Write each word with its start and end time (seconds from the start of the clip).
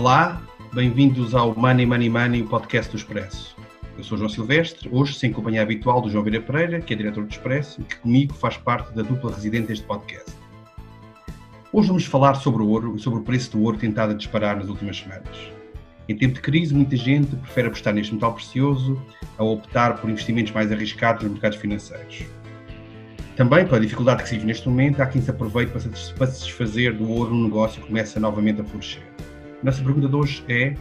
Olá, 0.00 0.40
bem-vindos 0.72 1.34
ao 1.34 1.56
Money 1.56 1.84
Money 1.84 2.08
Money, 2.08 2.42
o 2.42 2.46
podcast 2.46 2.88
do 2.88 2.96
Expresso. 2.96 3.56
Eu 3.96 4.04
sou 4.04 4.16
João 4.16 4.28
Silvestre, 4.28 4.88
hoje 4.92 5.18
sem 5.18 5.32
companhia 5.32 5.60
habitual 5.60 6.00
do 6.00 6.08
João 6.08 6.22
Vieira 6.22 6.40
Pereira, 6.40 6.80
que 6.80 6.94
é 6.94 6.96
diretor 6.96 7.24
do 7.24 7.30
Expresso 7.32 7.80
e 7.80 7.84
que 7.84 7.96
comigo 7.96 8.32
faz 8.32 8.56
parte 8.56 8.94
da 8.94 9.02
dupla 9.02 9.34
residente 9.34 9.66
deste 9.66 9.84
podcast. 9.84 10.30
Hoje 11.72 11.88
vamos 11.88 12.04
falar 12.04 12.34
sobre 12.34 12.62
o 12.62 12.68
ouro 12.68 12.94
e 12.94 13.00
sobre 13.00 13.18
o 13.18 13.22
preço 13.22 13.50
do 13.50 13.64
ouro 13.64 13.76
tentado 13.76 14.12
a 14.12 14.14
disparar 14.14 14.56
nas 14.58 14.68
últimas 14.68 14.98
semanas. 14.98 15.36
Em 16.08 16.16
tempo 16.16 16.34
de 16.34 16.42
crise, 16.42 16.72
muita 16.72 16.96
gente 16.96 17.34
prefere 17.34 17.66
apostar 17.66 17.92
neste 17.92 18.14
metal 18.14 18.34
precioso 18.34 19.02
a 19.36 19.42
optar 19.42 20.00
por 20.00 20.08
investimentos 20.08 20.52
mais 20.52 20.70
arriscados 20.70 21.24
nos 21.24 21.32
mercados 21.32 21.58
financeiros. 21.58 22.22
Também, 23.34 23.66
pela 23.66 23.80
dificuldade 23.80 24.22
que 24.22 24.28
se 24.28 24.36
vive 24.36 24.46
neste 24.46 24.68
momento, 24.68 25.00
há 25.00 25.06
quem 25.06 25.20
se 25.20 25.30
aproveite 25.30 25.72
para 25.72 26.28
se 26.28 26.44
desfazer 26.44 26.94
do 26.94 27.10
ouro 27.10 27.34
no 27.34 27.42
negócio 27.42 27.82
que 27.82 27.88
começa 27.88 28.20
novamente 28.20 28.60
a 28.60 28.64
florescer. 28.64 29.02
Nossa 29.62 29.82
pergunta 29.82 30.08
de 30.08 30.14
hoje 30.14 30.44
é: 30.48 30.74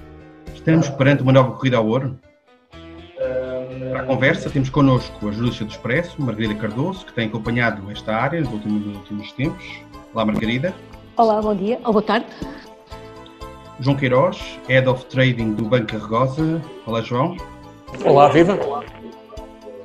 estamos 0.54 0.88
perante 0.90 1.24
uma 1.24 1.32
nova 1.32 1.52
corrida 1.52 1.78
ao 1.78 1.88
ouro? 1.88 2.18
Para 3.90 4.02
a 4.02 4.04
conversa, 4.04 4.50
temos 4.50 4.70
connosco 4.70 5.28
a 5.28 5.32
jornalista 5.32 5.66
do 5.66 5.72
Expresso, 5.72 6.22
Margarida 6.22 6.54
Cardoso, 6.56 7.06
que 7.06 7.14
tem 7.14 7.28
acompanhado 7.28 7.90
esta 7.90 8.16
área 8.16 8.40
nos 8.42 8.52
últimos, 8.52 8.86
nos 8.86 8.98
últimos 8.98 9.32
tempos. 9.32 9.66
Olá, 10.14 10.26
Margarida. 10.26 10.74
Olá, 11.16 11.42
bom 11.42 11.56
dia 11.56 11.80
ou 11.84 11.94
boa 11.94 12.04
tarde. 12.04 12.28
João 13.80 13.96
Queiroz, 13.96 14.60
Head 14.68 14.88
of 14.88 15.06
Trading 15.06 15.54
do 15.54 15.66
Banco 15.66 15.88
Carregosa. 15.88 16.62
Olá, 16.86 17.02
João. 17.02 17.38
Olá, 18.06 18.30
viva. 18.30 18.60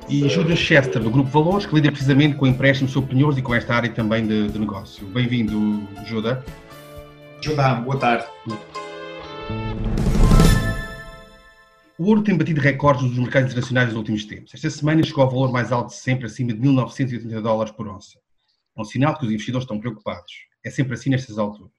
E 0.08 0.28
Júlio 0.28 0.56
Chester, 0.56 1.00
do 1.00 1.10
Grupo 1.10 1.30
Valores, 1.30 1.64
que 1.64 1.74
lida 1.74 1.90
precisamente 1.90 2.36
com 2.36 2.46
empréstimos 2.46 2.92
sobre 2.92 3.14
penhores 3.14 3.38
e 3.38 3.42
com 3.42 3.54
esta 3.54 3.74
área 3.74 3.90
também 3.90 4.26
de, 4.26 4.48
de 4.48 4.58
negócio. 4.58 5.06
Bem-vindo, 5.06 5.82
Juda. 6.04 6.44
Judá, 7.40 7.74
boa 7.74 7.96
tarde. 7.96 8.26
O 11.98 12.04
ouro 12.04 12.22
tem 12.22 12.36
batido 12.36 12.60
recordes 12.60 13.04
nos 13.04 13.18
mercados 13.18 13.50
internacionais 13.50 13.88
nos 13.88 13.98
últimos 13.98 14.24
tempos. 14.24 14.54
Esta 14.54 14.70
semana 14.70 15.02
chegou 15.02 15.24
ao 15.24 15.30
valor 15.30 15.52
mais 15.52 15.70
alto 15.70 15.90
de 15.90 15.96
sempre, 15.96 16.24
acima 16.24 16.52
de 16.52 16.60
1.980 16.60 17.42
dólares 17.42 17.72
por 17.72 17.86
onça. 17.86 18.18
É 18.76 18.80
um 18.80 18.84
sinal 18.84 19.16
que 19.16 19.26
os 19.26 19.30
investidores 19.30 19.64
estão 19.64 19.78
preocupados. 19.78 20.32
É 20.64 20.70
sempre 20.70 20.94
assim 20.94 21.10
nestas 21.10 21.36
alturas. 21.36 21.70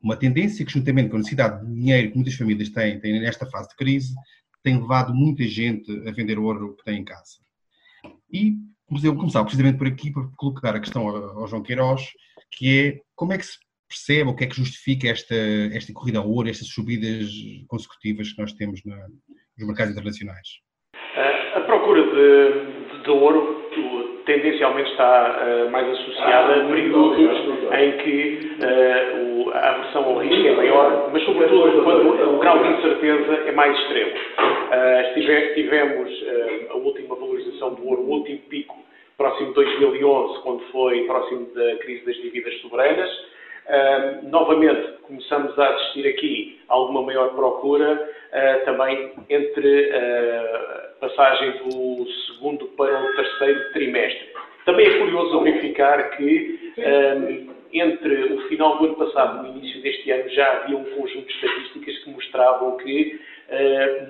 Uma 0.00 0.16
tendência 0.16 0.64
que, 0.64 0.72
juntamente 0.72 1.10
com 1.10 1.16
a 1.16 1.18
necessidade 1.18 1.66
de 1.66 1.74
dinheiro 1.74 2.10
que 2.10 2.14
muitas 2.16 2.34
famílias 2.34 2.68
têm, 2.68 3.00
têm 3.00 3.20
nesta 3.20 3.44
fase 3.46 3.68
de 3.70 3.76
crise, 3.76 4.14
tem 4.62 4.80
levado 4.80 5.12
muita 5.12 5.42
gente 5.44 5.90
a 6.08 6.12
vender 6.12 6.38
o 6.38 6.44
ouro 6.44 6.76
que 6.76 6.84
tem 6.84 7.00
em 7.00 7.04
casa. 7.04 7.38
E 8.32 8.54
eu 9.02 9.16
começar 9.16 9.42
precisamente 9.42 9.78
por 9.78 9.86
aqui, 9.88 10.12
para 10.12 10.28
colocar 10.36 10.76
a 10.76 10.80
questão 10.80 11.08
ao 11.08 11.46
João 11.48 11.62
Queiroz, 11.62 12.08
que 12.52 12.78
é 12.78 13.00
como 13.16 13.32
é 13.32 13.38
que 13.38 13.46
se 13.46 13.58
percebe, 13.88 14.30
o 14.30 14.34
que 14.34 14.44
é 14.44 14.46
que 14.46 14.56
justifica 14.56 15.08
esta, 15.08 15.34
esta 15.34 15.92
corrida 15.92 16.20
ao 16.20 16.30
ouro, 16.30 16.48
estas 16.48 16.68
subidas 16.68 17.28
consecutivas 17.66 18.32
que 18.32 18.40
nós 18.40 18.52
temos 18.52 18.80
na, 18.84 19.08
nos 19.60 19.68
mercados 19.68 19.92
internacionais? 19.92 20.48
A 21.54 21.60
procura 21.60 22.02
de, 22.02 23.02
de 23.04 23.10
ouro 23.10 23.60
tendencialmente 24.30 24.90
está 24.90 25.40
uh, 25.42 25.70
mais 25.70 25.88
associada 25.88 26.62
a 26.62 26.68
períodos 26.68 27.18
em 27.18 27.92
que 27.98 28.56
uh, 28.60 29.46
o, 29.46 29.50
a 29.50 29.70
aversão 29.70 30.04
ao 30.04 30.18
risco 30.18 30.46
é 30.46 30.52
maior, 30.52 31.10
mas 31.12 31.24
sobretudo 31.24 31.82
quando 31.82 32.34
o 32.34 32.38
grau 32.38 32.62
de 32.62 32.78
incerteza 32.78 33.34
é 33.46 33.52
mais 33.52 33.76
extremo. 33.78 34.10
Uh, 34.10 35.54
tivemos 35.54 36.24
a 36.70 36.76
última 36.76 37.16
valorização 37.16 37.74
do 37.74 37.86
ouro, 37.86 38.02
o 38.02 38.10
último 38.10 38.38
pico, 38.48 38.76
próximo 39.16 39.48
de 39.48 39.54
2011, 39.54 40.42
quando 40.42 40.60
foi 40.70 41.04
próximo 41.06 41.46
da 41.54 41.76
crise 41.76 42.04
das 42.06 42.16
dívidas 42.16 42.54
soberanas. 42.60 43.10
Novamente, 44.24 45.00
começamos 45.10 45.58
a 45.58 45.68
assistir 45.68 46.06
aqui 46.06 46.60
a 46.68 46.74
alguma 46.74 47.02
maior 47.02 47.34
procura, 47.34 47.94
uh, 47.94 48.64
também 48.64 49.12
entre 49.28 49.92
a 49.92 50.96
uh, 50.96 51.00
passagem 51.00 51.52
do 51.58 52.06
segundo 52.26 52.66
para 52.76 53.02
o 53.02 53.16
terceiro 53.16 53.72
trimestre. 53.72 54.28
Também 54.64 54.86
é 54.86 54.98
curioso 54.98 55.40
verificar 55.40 56.16
que 56.16 56.60
entre 57.72 58.34
o 58.34 58.40
final 58.48 58.78
do 58.78 58.86
ano 58.86 58.94
passado 58.96 59.46
e 59.46 59.50
o 59.50 59.56
início 59.56 59.82
deste 59.82 60.10
ano 60.10 60.28
já 60.30 60.52
havia 60.52 60.76
um 60.76 60.84
conjunto 60.84 61.26
de 61.26 61.32
estatísticas 61.32 61.98
que 61.98 62.10
mostravam 62.10 62.76
que 62.76 63.20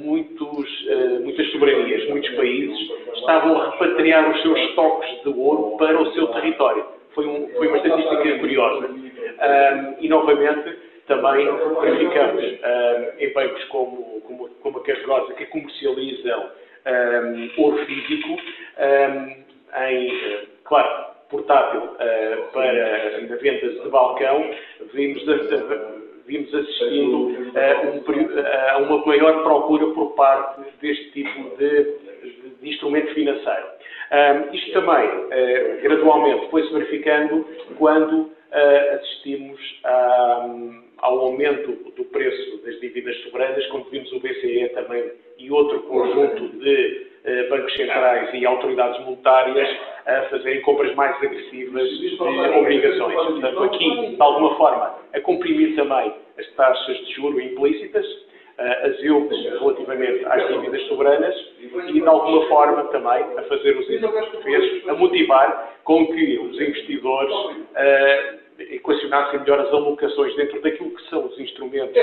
muitos, 0.01 0.89
muitas 1.23 1.51
soberanias, 1.53 2.09
muitos 2.09 2.31
países 2.35 2.79
estavam 3.15 3.61
a 3.61 3.71
repatriar 3.71 4.31
os 4.31 4.43
seus 4.43 4.59
estoques 4.59 5.23
de 5.23 5.29
ouro 5.29 5.77
para 5.79 6.01
o 6.01 6.13
seu 6.13 6.27
território. 6.29 6.85
Foi, 7.15 7.27
um, 7.27 7.49
foi 7.57 7.69
uma 7.69 7.77
estatística 7.77 8.39
curiosa. 8.39 9.10
Um, 9.41 9.97
e, 10.01 10.09
novamente, 10.09 10.77
também 11.07 11.49
verificamos 11.81 12.45
um, 12.45 13.19
em 13.19 13.33
bancos 13.33 13.65
como, 13.65 14.21
como, 14.21 14.49
como 14.63 14.79
a 14.79 14.83
Carregosa, 14.85 15.33
que 15.35 15.47
comercializam 15.47 16.51
um, 16.87 17.63
ouro 17.63 17.85
físico, 17.85 18.37
em, 19.89 20.47
claro, 20.65 21.07
portátil 21.31 21.81
uh, 21.81 22.53
para 22.53 23.21
na 23.29 23.37
venda 23.37 23.69
de 23.69 23.89
balcão, 23.89 24.51
vimos, 24.93 25.23
vimos 26.27 26.55
assistindo 26.55 27.17
um, 27.29 27.53
a 28.73 28.79
uma 28.79 29.07
maior 29.07 29.43
procura 29.43 29.87
por 29.95 30.15
parte 30.15 30.61
deste 30.81 31.11
tipo 31.13 31.57
de, 31.57 31.85
de 32.61 32.69
instrumento 32.69 33.15
financeiro. 33.15 33.67
Um, 34.11 34.55
isto 34.55 34.73
também, 34.73 35.09
uh, 35.09 35.83
gradualmente, 35.83 36.51
foi-se 36.51 36.73
verificando 36.73 37.47
quando 37.79 38.33
assistimos 38.53 39.61
a, 39.85 40.47
um, 40.47 40.83
ao 40.99 41.19
aumento 41.21 41.73
do 41.97 42.05
preço 42.07 42.59
das 42.65 42.81
dívidas 42.81 43.17
soberanas, 43.23 43.67
quando 43.67 43.89
vimos 43.91 44.13
o 44.13 44.21
BCE 44.21 44.71
também 44.75 45.13
e 45.39 45.51
outro 45.51 45.81
conjunto 45.83 46.49
de 46.59 47.07
uh, 47.25 47.49
bancos 47.49 47.73
centrais 47.75 48.29
e 48.35 48.45
autoridades 48.45 49.01
monetárias 49.05 49.69
a 50.07 50.23
fazerem 50.23 50.61
compras 50.63 50.95
mais 50.95 51.17
agressivas 51.17 51.89
de 51.99 52.19
obrigações. 52.59 53.15
Portanto, 53.15 53.63
aqui, 53.65 54.17
de 54.17 54.23
alguma 54.23 54.57
forma, 54.57 54.95
a 55.15 55.21
comprimir 55.21 55.75
também 55.77 56.13
as 56.39 56.47
taxas 56.55 56.99
de 56.99 57.15
juro 57.15 57.41
implícitas, 57.41 58.07
uh, 58.07 58.87
as 58.87 58.99
yields 59.01 59.43
relativamente 59.61 60.25
às 60.27 60.49
dívidas 60.49 60.83
soberanas 60.89 61.35
e, 61.61 61.93
de 61.93 62.07
alguma 62.07 62.47
forma, 62.49 62.85
também 62.85 63.23
a 63.39 63.43
fazer 63.43 63.77
os 63.77 63.87
fez, 63.87 64.89
a 64.89 64.95
motivar 64.95 65.79
com 65.85 66.07
que 66.09 66.39
os 66.39 66.61
investidores 66.61 67.35
uh, 67.35 68.40
equacionassem 68.71 69.41
melhor 69.41 69.61
as 69.61 69.69
alocações 69.69 70.35
dentro 70.37 70.61
daquilo 70.61 70.91
que 70.91 71.09
são 71.09 71.27
os 71.27 71.39
instrumentos 71.39 71.95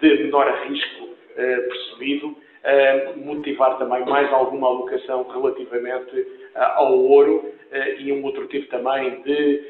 de 0.00 0.08
menor 0.24 0.46
risco 0.68 1.04
uh, 1.04 1.68
percebido, 1.68 2.26
uh, 2.28 3.18
motivar 3.24 3.78
também 3.78 4.04
mais 4.04 4.32
alguma 4.32 4.68
alocação 4.68 5.26
relativamente 5.28 6.20
uh, 6.20 6.60
ao 6.76 6.98
ouro 6.98 7.52
e 7.98 8.12
um 8.12 8.22
outro 8.22 8.46
tipo 8.48 8.68
também 8.68 9.22
de, 9.22 9.62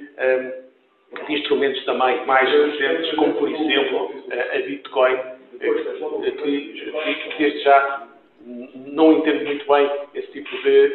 de 1.27 1.33
instrumentos 1.33 1.85
também 1.85 2.27
mais 2.27 2.51
recentes, 2.51 3.15
como 3.15 3.33
por 3.35 3.49
exemplo 3.49 4.11
a 4.53 4.59
Bitcoin, 4.59 5.19
que, 5.61 7.15
que 7.15 7.39
desde 7.39 7.61
já 7.61 8.02
não 8.45 9.13
entendo 9.13 9.45
muito 9.45 9.67
bem 9.67 9.91
esse 10.15 10.33
tipo 10.33 10.51
de, 10.63 10.89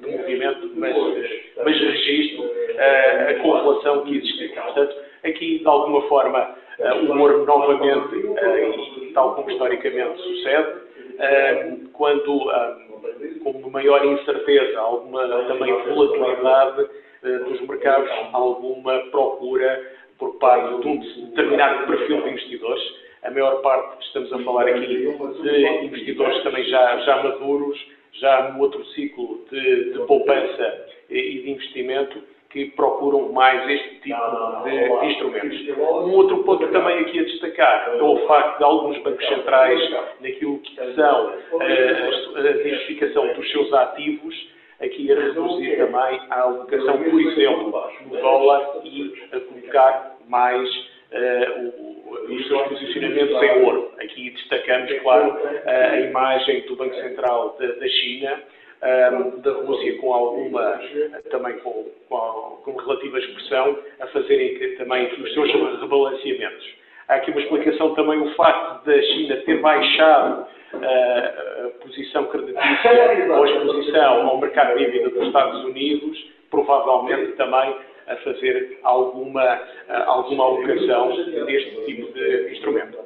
de 0.00 0.16
movimento, 0.16 0.70
mas, 0.74 0.96
mas 1.64 1.80
registro 1.80 2.50
a 3.28 3.34
correlação 3.42 4.04
que 4.04 4.16
existe. 4.16 4.48
Portanto, 4.48 4.96
aqui, 5.24 5.58
de 5.58 5.66
alguma 5.66 6.02
forma, 6.08 6.56
o 7.02 7.12
humor 7.12 7.46
novamente, 7.46 8.16
e 9.00 9.12
tal 9.12 9.34
como 9.34 9.50
historicamente 9.50 10.20
sucede, 10.20 10.82
quando, 11.92 12.50
com 13.42 13.70
maior 13.70 14.04
incerteza, 14.04 14.80
alguma 14.80 15.26
também 15.44 15.72
volatilidade 15.84 16.88
dos 17.22 17.60
mercados, 17.68 18.10
alguma 18.32 18.98
procura 19.10 19.92
por 20.18 20.38
parte 20.38 20.80
de 20.80 20.88
um 20.88 20.98
determinado 21.30 21.86
perfil 21.86 22.22
de 22.22 22.28
investidores, 22.30 22.82
a 23.22 23.30
maior 23.30 23.62
parte 23.62 24.04
estamos 24.06 24.32
a 24.32 24.38
falar 24.40 24.68
aqui 24.68 24.86
de 24.86 25.66
investidores 25.84 26.42
também 26.42 26.64
já, 26.64 26.98
já 26.98 27.22
maduros, 27.22 27.78
já 28.14 28.50
no 28.50 28.60
outro 28.60 28.84
ciclo 28.86 29.44
de, 29.50 29.92
de 29.92 29.98
poupança 30.06 30.86
e 31.08 31.42
de 31.42 31.50
investimento, 31.50 32.22
que 32.50 32.66
procuram 32.72 33.32
mais 33.32 33.68
este 33.68 34.00
tipo 34.00 34.18
de, 34.64 35.06
instrumentos. 35.06 35.78
Um 35.78 36.12
outro 36.12 36.44
ponto 36.44 36.68
também 36.68 36.98
aqui 36.98 37.18
a 37.18 37.22
destacar 37.22 37.94
é 37.96 38.02
o 38.02 38.26
facto 38.26 38.58
de 38.58 38.64
alguns 38.64 38.98
bancos 39.02 39.26
centrais, 39.26 39.90
naquilo 40.20 40.58
que 40.58 40.76
são 40.94 41.32
eh, 41.62 42.10
a, 42.36 42.40
diversificação 42.40 43.32
dos 43.32 43.50
seus 43.50 43.72
ativos, 43.72 44.34
aqui 44.80 45.10
a 45.10 45.14
reduzir 45.14 45.76
também 45.78 46.20
a 46.28 46.40
alocação, 46.40 47.02
por 47.02 47.20
exemplo, 47.20 47.90
no 48.04 48.20
dólar 48.20 48.82
e 48.84 49.14
a 49.32 49.40
colocar 49.40 50.16
mais 50.28 50.68
uh, 51.12 51.91
os 52.28 52.48
seus 52.48 52.68
posicionamentos 52.68 53.42
em 53.42 53.64
ouro. 53.64 53.92
Aqui 54.02 54.30
destacamos, 54.30 54.92
claro, 55.00 55.36
a 55.66 56.00
imagem 56.00 56.60
do 56.62 56.76
Banco 56.76 56.94
Central 56.96 57.56
da 57.58 57.88
China, 57.88 58.42
um, 59.12 59.40
da 59.40 59.52
Rússia 59.52 59.96
com 59.98 60.12
alguma, 60.12 60.80
também 61.30 61.54
com, 61.58 61.86
com, 62.08 62.62
com 62.64 62.76
relativa 62.76 63.18
expressão, 63.18 63.78
a 64.00 64.06
fazerem 64.08 64.76
também 64.76 65.06
os 65.06 65.34
seus 65.34 65.52
rebalanceamentos. 65.80 66.82
Há 67.08 67.14
aqui 67.16 67.30
uma 67.30 67.40
explicação 67.40 67.94
também 67.94 68.20
o 68.20 68.34
facto 68.34 68.84
da 68.84 69.02
China 69.02 69.36
ter 69.44 69.60
baixado 69.60 70.46
uh, 70.74 71.66
a 71.66 71.70
posição 71.82 72.24
creditícia 72.26 73.28
ou 73.28 73.44
a 73.44 73.50
exposição 73.50 74.28
ao 74.28 74.40
mercado 74.40 74.76
de 74.78 74.86
dívida 74.86 75.10
dos 75.10 75.26
Estados 75.26 75.64
Unidos, 75.64 76.26
provavelmente 76.50 77.32
também 77.32 77.74
a 78.06 78.16
fazer 78.16 78.78
alguma, 78.82 79.56
uh, 79.56 79.92
alguma 80.06 80.44
alocação 80.44 81.16
deste 81.46 81.84
tipo 81.86 82.12
de 82.12 82.52
instrumento. 82.52 82.98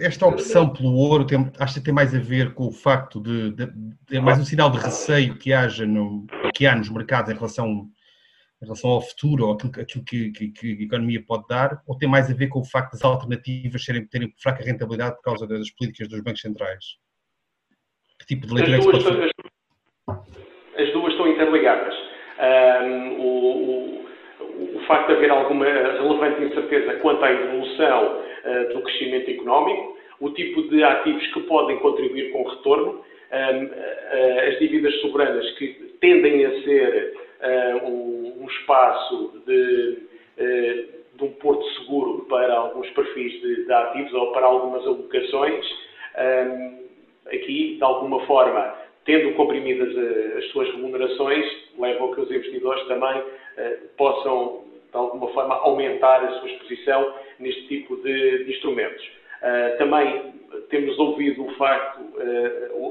Esta 0.00 0.26
opção 0.26 0.72
pelo 0.72 0.94
ouro 0.94 1.26
tem, 1.26 1.50
acho 1.58 1.74
que 1.74 1.80
tem 1.80 1.92
mais 1.92 2.14
a 2.14 2.18
ver 2.18 2.54
com 2.54 2.68
o 2.68 2.72
facto 2.72 3.20
de, 3.20 3.50
de, 3.50 3.66
de 3.66 4.16
é 4.16 4.20
mais 4.20 4.38
um 4.38 4.44
sinal 4.44 4.70
de 4.70 4.78
receio 4.78 5.36
que 5.36 5.52
haja 5.52 5.84
no, 5.84 6.26
que 6.54 6.66
há 6.66 6.76
nos 6.76 6.88
mercados 6.88 7.32
em 7.32 7.34
relação 7.34 7.90
em 8.60 8.64
relação 8.64 8.90
ao 8.90 9.00
futuro 9.00 9.46
ou 9.46 9.52
aquilo, 9.52 9.72
aquilo 9.80 10.04
que, 10.04 10.30
que, 10.32 10.48
que, 10.48 10.66
a 10.66 10.84
economia 10.84 11.22
pode 11.24 11.46
dar, 11.48 11.80
ou 11.86 11.96
tem 11.96 12.08
mais 12.08 12.28
a 12.28 12.34
ver 12.34 12.48
com 12.48 12.60
o 12.60 12.64
facto 12.64 12.92
das 12.92 13.04
alternativas 13.04 13.84
serem, 13.84 14.06
terem 14.06 14.34
fraca 14.36 14.64
rentabilidade 14.64 15.16
por 15.16 15.22
causa 15.22 15.46
das 15.46 15.70
políticas 15.70 16.08
dos 16.08 16.20
bancos 16.20 16.40
centrais? 16.40 16.84
Que 18.18 18.26
tipo 18.26 18.46
de 18.48 18.54
leitura 18.54 18.76
é 18.76 18.78
que 18.78 18.84
se 18.84 18.90
pode 18.90 19.04
fazer? 19.04 19.30
As 20.76 20.92
duas 20.92 21.12
estão 21.12 21.28
interligadas. 21.28 22.07
Um, 22.38 23.20
o, 23.20 24.04
o, 24.40 24.76
o, 24.76 24.80
facto 24.86 25.08
de 25.08 25.14
haver 25.14 25.30
alguma 25.30 25.64
relevante 25.64 26.44
incerteza 26.44 26.94
quanto 26.98 27.24
à 27.24 27.32
evolução 27.32 28.22
uh, 28.44 28.72
do 28.72 28.80
crescimento 28.82 29.28
económico, 29.28 29.98
o 30.20 30.30
tipo 30.30 30.62
de 30.68 30.84
ativos 30.84 31.26
que 31.32 31.40
podem 31.40 31.78
contribuir 31.78 32.30
com 32.30 32.44
retorno, 32.44 32.90
um, 32.92 33.64
uh, 33.64 34.48
as 34.48 34.58
dívidas 34.60 34.94
soberanas 35.00 35.50
que 35.58 35.66
tendem 36.00 36.44
a 36.44 36.62
ser 36.62 37.14
uh, 37.40 37.88
um, 37.88 38.42
um, 38.42 38.46
espaço 38.46 39.42
de, 39.44 39.98
de, 41.16 41.24
um 41.24 41.32
porto 41.32 41.64
seguro 41.80 42.24
para 42.28 42.54
alguns 42.54 42.88
perfis 42.90 43.32
de, 43.40 43.64
de 43.64 43.72
ativos 43.72 44.12
ou 44.12 44.32
para 44.32 44.46
algumas 44.46 44.86
alocações. 44.86 45.88
Aqui, 47.26 47.76
de 47.76 47.84
alguma 47.84 48.24
forma, 48.26 48.74
tendo 49.08 49.32
comprimidas 49.36 49.88
as 50.36 50.44
suas 50.50 50.68
remunerações, 50.68 51.46
leva 51.78 52.04
a 52.04 52.14
que 52.14 52.20
os 52.20 52.30
investidores 52.30 52.86
também 52.88 53.18
uh, 53.18 53.88
possam, 53.96 54.64
de 54.92 54.98
alguma 54.98 55.28
forma, 55.28 55.54
aumentar 55.54 56.22
a 56.22 56.38
sua 56.38 56.50
exposição 56.50 57.14
neste 57.38 57.66
tipo 57.68 57.96
de, 58.02 58.44
instrumentos. 58.50 59.02
Uh, 59.40 59.78
também 59.78 60.34
temos 60.68 60.98
ouvido 60.98 61.46
o 61.46 61.54
facto, 61.54 62.00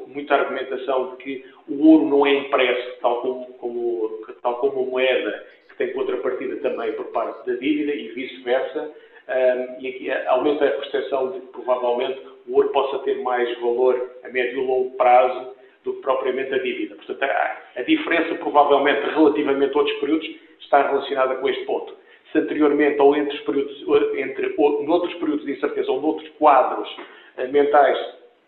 muita 0.07 0.35
argumentação 0.35 1.11
de 1.11 1.17
que 1.17 1.45
o 1.69 1.87
ouro 1.87 2.05
não 2.05 2.25
é 2.25 2.33
impresso, 2.33 2.99
tal 2.99 3.21
como, 3.21 3.45
como, 3.53 4.25
tal 4.41 4.55
como 4.55 4.81
a 4.81 4.85
moeda, 4.85 5.45
que 5.69 5.75
tem 5.77 5.93
contrapartida 5.93 6.55
também 6.57 6.93
por 6.93 7.05
parte 7.07 7.45
da 7.47 7.53
dívida 7.57 7.93
e 7.93 8.07
vice-versa. 8.09 8.91
Um, 9.27 9.81
e 9.81 9.87
aqui 9.89 10.11
aumenta 10.27 10.65
a 10.65 10.71
percepção 10.71 11.31
de 11.31 11.41
que 11.41 11.47
provavelmente 11.47 12.21
o 12.47 12.55
ouro 12.55 12.69
possa 12.69 12.99
ter 12.99 13.21
mais 13.21 13.59
valor 13.59 14.09
a 14.23 14.29
médio 14.29 14.63
e 14.63 14.65
longo 14.65 14.91
prazo 14.91 15.56
do 15.87 15.93
que 15.93 16.01
propriamente 16.01 16.53
a 16.53 16.59
dívida. 16.59 16.95
Portanto, 16.95 17.23
a, 17.23 17.57
a 17.77 17.81
diferença, 17.83 18.35
provavelmente, 18.35 19.01
relativamente 19.09 19.73
a 19.73 19.79
outros 19.79 19.97
períodos, 19.99 20.29
está 20.59 20.87
relacionada 20.89 21.35
com 21.35 21.49
este 21.49 21.65
ponto. 21.65 21.95
Se 22.31 22.39
anteriormente, 22.39 23.01
ou 23.01 23.15
entre, 23.15 23.37
períodos, 23.39 23.83
entre 24.17 24.53
ou, 24.57 24.83
noutros 24.83 25.13
períodos 25.15 25.45
de 25.45 25.53
incerteza, 25.53 25.91
ou 25.91 26.01
noutros 26.01 26.29
quadros 26.37 26.89
uh, 27.37 27.51
mentais, 27.51 27.97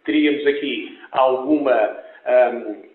teríamos 0.03 0.45
aqui 0.45 0.99
alguma 1.11 1.97
um, 2.29 2.89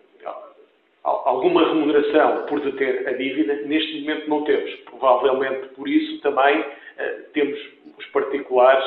alguma 1.05 1.69
remuneração 1.69 2.47
por 2.47 2.61
deter 2.61 3.07
a 3.07 3.13
dívida, 3.13 3.55
neste 3.67 4.01
momento 4.01 4.29
não 4.29 4.43
temos. 4.45 4.71
Provavelmente 4.87 5.69
por 5.75 5.89
isso 5.89 6.21
também 6.21 6.61
uh, 6.61 6.65
temos 7.33 7.59
os 7.99 8.07
particulares 8.07 8.85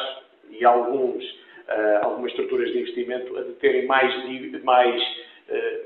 e 0.49 0.65
alguns, 0.65 1.23
uh, 1.23 2.03
algumas 2.03 2.31
estruturas 2.31 2.71
de 2.71 2.79
investimento 2.79 3.37
a 3.37 3.41
deterem 3.41 3.85
mais, 3.85 4.13
mais, 4.63 5.01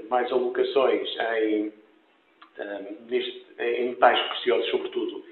mais 0.09 0.31
alocações 0.31 1.07
em, 1.43 1.71
neste, 3.09 3.45
em 3.59 3.89
metais 3.89 4.19
preciosos, 4.29 4.69
sobretudo 4.69 5.23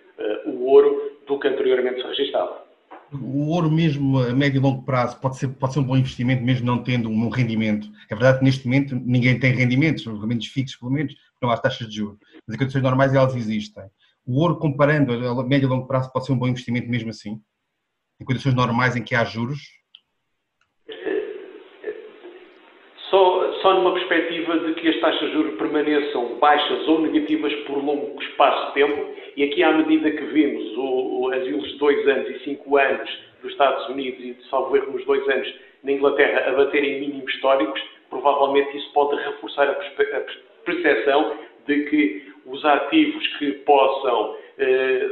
o 0.46 0.66
ouro, 0.66 1.18
do 1.28 1.40
que 1.40 1.48
anteriormente 1.48 2.02
se 2.02 2.08
registava 2.08 2.70
o 3.12 3.48
ouro 3.48 3.72
mesmo 3.72 4.20
a 4.20 4.34
médio 4.34 4.60
e 4.60 4.62
longo 4.62 4.84
prazo 4.84 5.20
pode 5.20 5.38
ser, 5.38 5.48
pode 5.48 5.74
ser 5.74 5.80
um 5.80 5.84
bom 5.84 5.98
investimento 5.98 6.44
mesmo 6.44 6.66
não 6.66 6.84
tendo 6.84 7.10
um 7.10 7.30
rendimento. 7.30 7.90
É 8.10 8.16
verdade 8.16 8.40
que 8.40 8.46
neste 8.46 8.66
momento 8.66 8.96
ninguém 8.96 9.40
tem 9.40 9.54
rendimentos, 9.54 10.06
rendimentos 10.06 10.48
fixos 10.48 10.78
pelo 10.78 10.92
menos, 10.92 11.16
não 11.42 11.50
há 11.50 11.58
taxas 11.58 11.90
de 11.90 11.96
juros, 11.96 12.20
mas 12.46 12.56
em 12.56 12.60
condições 12.60 12.84
normais 12.84 13.14
elas 13.14 13.36
existem. 13.36 13.84
O 14.26 14.40
ouro 14.40 14.58
comparando 14.58 15.12
a 15.12 15.44
médio 15.44 15.66
e 15.66 15.70
longo 15.70 15.88
prazo 15.88 16.12
pode 16.12 16.26
ser 16.26 16.34
um 16.34 16.38
bom 16.38 16.48
investimento 16.48 16.88
mesmo 16.90 17.10
assim? 17.10 17.42
Em 18.20 18.26
condições 18.26 18.54
normais 18.54 18.96
em 18.96 19.04
que 19.04 19.16
há 19.16 19.24
juros? 19.24 19.79
Só, 23.62 23.74
numa 23.74 23.94
perspectiva 23.94 24.58
de 24.60 24.74
que 24.76 24.88
as 24.88 25.00
taxas 25.02 25.28
de 25.28 25.34
juros 25.34 25.58
permaneçam 25.58 26.38
baixas 26.40 26.88
ou 26.88 27.02
negativas 27.02 27.54
por 27.66 27.84
longo 27.84 28.22
espaço 28.22 28.68
de 28.68 28.74
tempo, 28.74 29.06
e 29.36 29.44
aqui, 29.44 29.64
à 29.64 29.72
medida 29.74 30.12
que 30.12 30.24
vimos 30.26 30.78
o, 30.78 31.22
o, 31.22 31.34
as 31.34 31.44
de 31.44 31.78
dois 31.78 32.08
anos 32.08 32.30
e 32.30 32.40
cinco 32.46 32.78
anos 32.78 33.10
dos 33.42 33.52
Estados 33.52 33.90
Unidos 33.90 34.20
e, 34.24 34.36
salvo 34.50 34.76
erro, 34.78 34.94
nos 34.94 35.06
dois 35.06 35.28
anos 35.28 35.54
na 35.84 35.92
Inglaterra 35.92 36.50
a 36.50 36.54
baterem 36.54 37.02
mínimos 37.02 37.34
históricos, 37.34 37.82
provavelmente 38.10 38.78
isso 38.78 38.92
pode 38.94 39.22
reforçar 39.24 39.68
a, 39.68 39.72
a 39.72 40.64
percepção 40.66 41.38
de 41.68 41.84
que 41.90 42.30
os 42.46 42.64
ativos 42.66 43.28
que 43.38 43.52
possam 43.52 44.36
eh, 44.58 45.10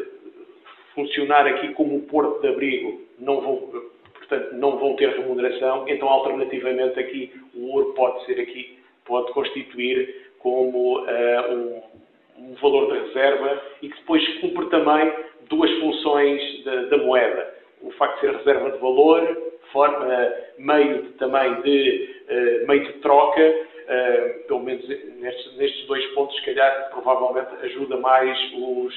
funcionar 0.96 1.46
aqui 1.46 1.74
como 1.74 1.96
um 1.96 2.02
porto 2.02 2.42
de 2.42 2.48
abrigo 2.48 3.02
não 3.20 3.42
vão, 3.42 3.84
portanto, 4.28 4.54
não 4.54 4.78
vão 4.78 4.96
ter 4.96 5.10
remuneração, 5.10 5.88
então 5.88 6.08
alternativamente 6.08 7.00
aqui 7.00 7.32
o 7.56 7.74
ouro 7.74 7.94
pode 7.94 8.26
ser 8.26 8.40
aqui, 8.40 8.78
pode 9.06 9.32
constituir 9.32 10.28
como 10.40 11.00
uh, 11.00 11.54
um 11.54 11.98
um 12.38 12.54
valor 12.56 12.92
de 12.92 13.00
reserva 13.08 13.62
e 13.82 13.90
que 13.90 13.98
depois 13.98 14.40
cumpre 14.40 14.68
também 14.68 15.12
duas 15.50 15.72
funções 15.80 16.64
da, 16.64 16.76
da 16.84 16.98
moeda. 16.98 17.56
O 17.82 17.92
facto 17.92 18.16
de 18.16 18.22
ser 18.22 18.38
reserva 18.38 18.72
de 18.72 18.78
valor, 18.78 19.52
forma, 19.72 20.34
meio 20.58 21.04
de, 21.04 21.10
também 21.14 21.62
de 21.62 22.16
uh, 22.30 22.68
meio 22.68 22.86
de 22.86 22.94
troca, 23.00 23.42
uh, 23.42 24.48
pelo 24.48 24.62
menos 24.62 24.88
nestes, 24.88 25.58
nestes, 25.58 25.86
dois 25.88 26.06
pontos, 26.14 26.36
se 26.38 26.46
calhar, 26.46 26.90
provavelmente 26.92 27.50
ajuda 27.64 27.98
mais 27.98 28.38
os, 28.56 28.94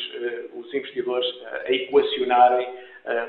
os 0.55 0.75
investidores 0.75 1.27
a 1.67 1.73
equacionarem 1.73 2.69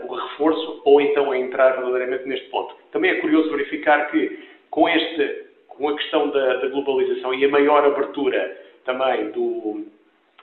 o 0.08 0.14
reforço 0.14 0.82
ou 0.86 1.02
então 1.02 1.32
a 1.32 1.38
entrar 1.38 1.72
verdadeiramente 1.78 2.28
neste 2.28 2.50
ponto. 2.50 2.76
Também 2.92 3.12
é 3.12 3.16
curioso 3.16 3.50
verificar 3.52 4.12
que 4.12 4.48
com, 4.70 4.88
este, 4.88 5.46
com 5.68 5.90
a 5.90 5.96
questão 5.96 6.30
da, 6.30 6.56
da 6.58 6.68
globalização 6.68 7.34
e 7.34 7.46
a 7.46 7.50
maior 7.50 7.86
abertura 7.86 8.58
também 8.86 9.32
do, 9.32 9.86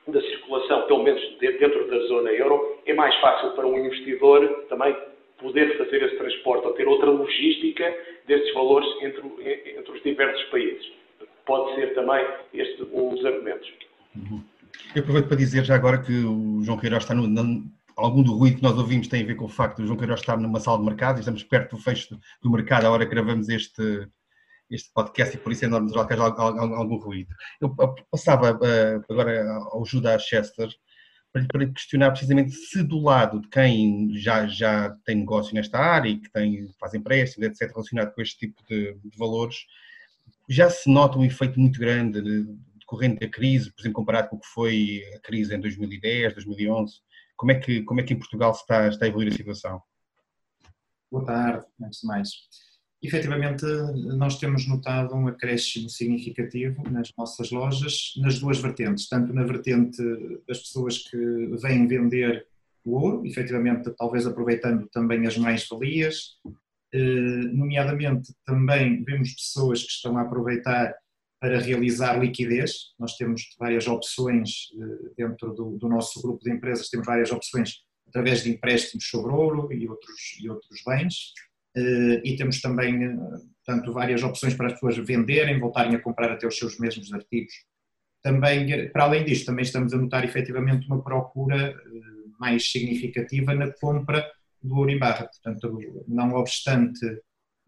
da 0.07 0.21
circulação, 0.21 0.83
pelo 0.87 1.03
menos 1.03 1.21
dentro 1.39 1.87
da 1.89 1.99
zona 2.07 2.31
euro, 2.31 2.79
é 2.87 2.95
mais 2.95 3.15
fácil 3.17 3.51
para 3.53 3.67
um 3.67 3.79
investidor 3.79 4.67
também 4.69 4.97
poder 5.39 5.77
fazer 5.79 6.03
esse 6.03 6.17
transporte 6.17 6.67
ou 6.67 6.73
ter 6.73 6.87
outra 6.89 7.11
logística 7.11 7.95
desses 8.27 8.53
valores 8.55 8.89
entre, 9.03 9.23
entre 9.79 9.93
os 9.93 10.03
diversos 10.03 10.43
países. 10.51 10.93
Pode 11.47 11.75
ser 11.77 11.95
também 11.95 12.27
este 12.53 12.83
um 12.93 13.15
dos 13.15 13.25
argumentos. 13.25 13.73
Uhum. 14.17 14.43
Eu 14.95 15.03
aproveito 15.03 15.29
para 15.29 15.37
dizer 15.37 15.65
já 15.65 15.75
agora 15.75 15.99
que 15.99 16.13
o 16.13 16.63
João 16.63 16.79
Queiroz 16.79 17.03
está 17.03 17.15
no, 17.15 17.27
algum 17.99 18.23
do 18.23 18.35
ruído 18.35 18.57
que 18.57 18.63
nós 18.63 18.79
ouvimos 18.79 19.09
tem 19.09 19.23
a 19.23 19.27
ver 19.27 19.35
com 19.35 19.45
o 19.45 19.49
facto 19.49 19.79
de 19.79 19.87
João 19.87 19.99
Queiroz 19.99 20.21
estar 20.21 20.37
numa 20.39 20.61
sala 20.61 20.79
de 20.79 20.85
mercado 20.85 21.19
estamos 21.19 21.43
perto 21.43 21.77
do 21.77 21.83
fecho 21.83 22.19
do 22.41 22.51
mercado 22.51 22.87
à 22.87 22.91
hora 22.91 23.05
que 23.05 23.11
gravamos 23.11 23.49
este, 23.49 24.09
este 24.71 24.91
podcast 24.93 25.37
e 25.37 25.41
por 25.41 25.53
isso 25.53 25.65
é 25.65 25.69
natural 25.69 26.07
que 26.07 26.15
haja 26.15 26.23
algum 26.23 26.97
ruído. 26.97 27.35
Eu 27.61 27.75
passava 28.11 28.59
eh, 28.63 29.01
agora 29.09 29.53
ao 29.73 29.85
Judas 29.85 30.23
Chester 30.23 30.69
para 31.33 31.67
questionar 31.67 32.11
precisamente 32.11 32.53
se 32.53 32.83
do 32.83 33.01
lado 33.01 33.41
de 33.41 33.49
quem 33.49 34.11
já, 34.17 34.47
já 34.47 34.97
tem 35.05 35.17
negócio 35.17 35.55
nesta 35.55 35.79
área 35.79 36.09
e 36.09 36.19
que 36.19 36.31
tem, 36.31 36.69
faz 36.81 36.95
empréstimos, 36.95 37.47
etc., 37.49 37.71
relacionado 37.71 38.15
com 38.15 38.23
este 38.23 38.39
tipo 38.39 38.63
de, 38.69 38.95
de 38.95 39.19
valores, 39.19 39.67
já 40.49 40.71
se 40.71 40.91
nota 40.91 41.19
um 41.19 41.25
efeito 41.25 41.61
muito 41.61 41.79
grande 41.79 42.47
decorrente 42.79 43.21
da 43.21 43.29
crise, 43.29 43.71
por 43.71 43.83
exemplo, 43.83 43.97
comparado 43.97 44.31
com 44.31 44.37
o 44.37 44.41
que 44.41 44.47
foi 44.47 45.03
a 45.15 45.21
crise 45.21 45.55
em 45.55 45.61
2010, 45.61 46.33
2011. 46.33 46.95
Como 47.39 47.53
é 47.53 47.55
que, 47.55 47.83
como 47.85 48.01
é 48.01 48.03
que 48.03 48.13
em 48.13 48.19
Portugal 48.19 48.51
está, 48.51 48.89
está 48.89 49.07
a 49.07 49.09
evoluir 49.09 49.33
a 49.33 49.37
situação? 49.37 49.81
Boa 51.11 51.25
tarde, 51.25 51.65
antes 51.81 52.01
de 52.01 52.07
mais 52.07 52.29
efetivamente 53.03 53.65
nós 54.17 54.39
temos 54.39 54.67
notado 54.67 55.15
um 55.15 55.29
acréscimo 55.29 55.89
significativo 55.89 56.83
nas 56.91 57.11
nossas 57.17 57.51
lojas, 57.51 58.13
nas 58.17 58.39
duas 58.39 58.59
vertentes, 58.59 59.09
tanto 59.09 59.33
na 59.33 59.45
vertente 59.45 60.03
das 60.47 60.59
pessoas 60.59 60.99
que 60.99 61.17
vêm 61.63 61.87
vender 61.87 62.47
o 62.85 62.95
ouro, 62.95 63.27
efetivamente 63.27 63.91
talvez 63.97 64.27
aproveitando 64.27 64.89
também 64.89 65.27
as 65.27 65.37
mais-valias, 65.37 66.39
eh, 66.93 66.99
nomeadamente 67.53 68.35
também 68.45 69.05
vemos 69.05 69.33
pessoas 69.33 69.83
que 69.83 69.91
estão 69.91 70.17
a 70.17 70.23
aproveitar 70.23 70.95
para 71.41 71.61
realizar 71.61 72.19
liquidez, 72.19 72.95
nós 72.99 73.17
temos 73.17 73.55
várias 73.59 73.87
opções 73.87 74.69
eh, 74.75 75.11
dentro 75.17 75.55
do, 75.55 75.79
do 75.79 75.89
nosso 75.89 76.21
grupo 76.21 76.43
de 76.43 76.51
empresas, 76.51 76.89
temos 76.89 77.07
várias 77.07 77.31
opções 77.31 77.83
através 78.09 78.43
de 78.43 78.51
empréstimos 78.51 79.09
sobre 79.09 79.33
ouro 79.33 79.73
e 79.73 79.89
outros, 79.89 80.39
e 80.41 80.49
outros 80.49 80.83
bens. 80.85 81.33
Eh, 81.77 82.23
e 82.25 82.37
temos 82.37 82.61
também, 82.61 83.05
eh, 83.05 83.17
portanto, 83.65 83.93
várias 83.93 84.23
opções 84.23 84.55
para 84.55 84.67
as 84.67 84.73
pessoas 84.75 84.99
venderem, 84.99 85.61
voltarem 85.61 85.95
a 85.95 86.01
comprar 86.01 86.33
até 86.33 86.47
os 86.47 86.59
seus 86.59 86.79
mesmos 86.79 87.13
artigos. 87.13 87.53
Também, 88.23 88.91
para 88.91 89.05
além 89.05 89.25
disto, 89.25 89.47
também 89.47 89.63
estamos 89.63 89.95
a 89.95 89.97
notar 89.97 90.25
efetivamente 90.25 90.89
uma 90.89 91.03
procura 91.03 91.81
mais 92.41 92.71
significativa 92.71 93.55
na 93.55 93.73
compra 93.73 94.29
do 94.61 94.77
ouro 94.77 94.91
em 94.91 94.99
barra. 94.99 95.29
Portanto, 95.29 95.79
não 96.09 96.35
obstante 96.35 97.07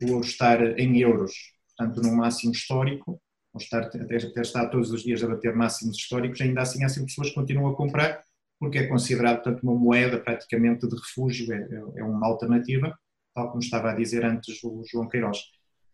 o 0.02 0.12
ouro 0.12 0.26
estar 0.26 0.60
em 0.78 0.98
euros, 0.98 1.32
portanto, 1.68 2.02
num 2.02 2.16
máximo 2.16 2.52
histórico, 2.52 3.20
estar, 3.58 3.82
até, 3.82 4.16
até 4.16 4.40
estar 4.40 4.66
todos 4.68 4.90
os 4.90 5.02
dias 5.02 5.22
a 5.22 5.28
bater 5.28 5.54
máximos 5.54 5.96
históricos, 5.96 6.40
ainda 6.40 6.62
assim 6.62 6.84
há 6.84 6.88
sempre 6.88 7.08
pessoas 7.08 7.28
que 7.28 7.34
continuam 7.34 7.72
a 7.72 7.76
comprar, 7.76 8.20
porque 8.58 8.78
é 8.78 8.86
considerado, 8.86 9.42
portanto, 9.42 9.62
uma 9.62 9.74
moeda 9.74 10.18
praticamente 10.18 10.86
de 10.86 10.94
refúgio, 10.94 11.52
é, 11.52 11.58
é, 11.58 12.00
é 12.00 12.04
uma 12.04 12.26
alternativa, 12.26 12.96
tal 13.34 13.48
como 13.48 13.62
estava 13.62 13.90
a 13.90 13.94
dizer 13.94 14.24
antes 14.24 14.62
o 14.62 14.82
João 14.90 15.08
Queiroz. 15.08 15.38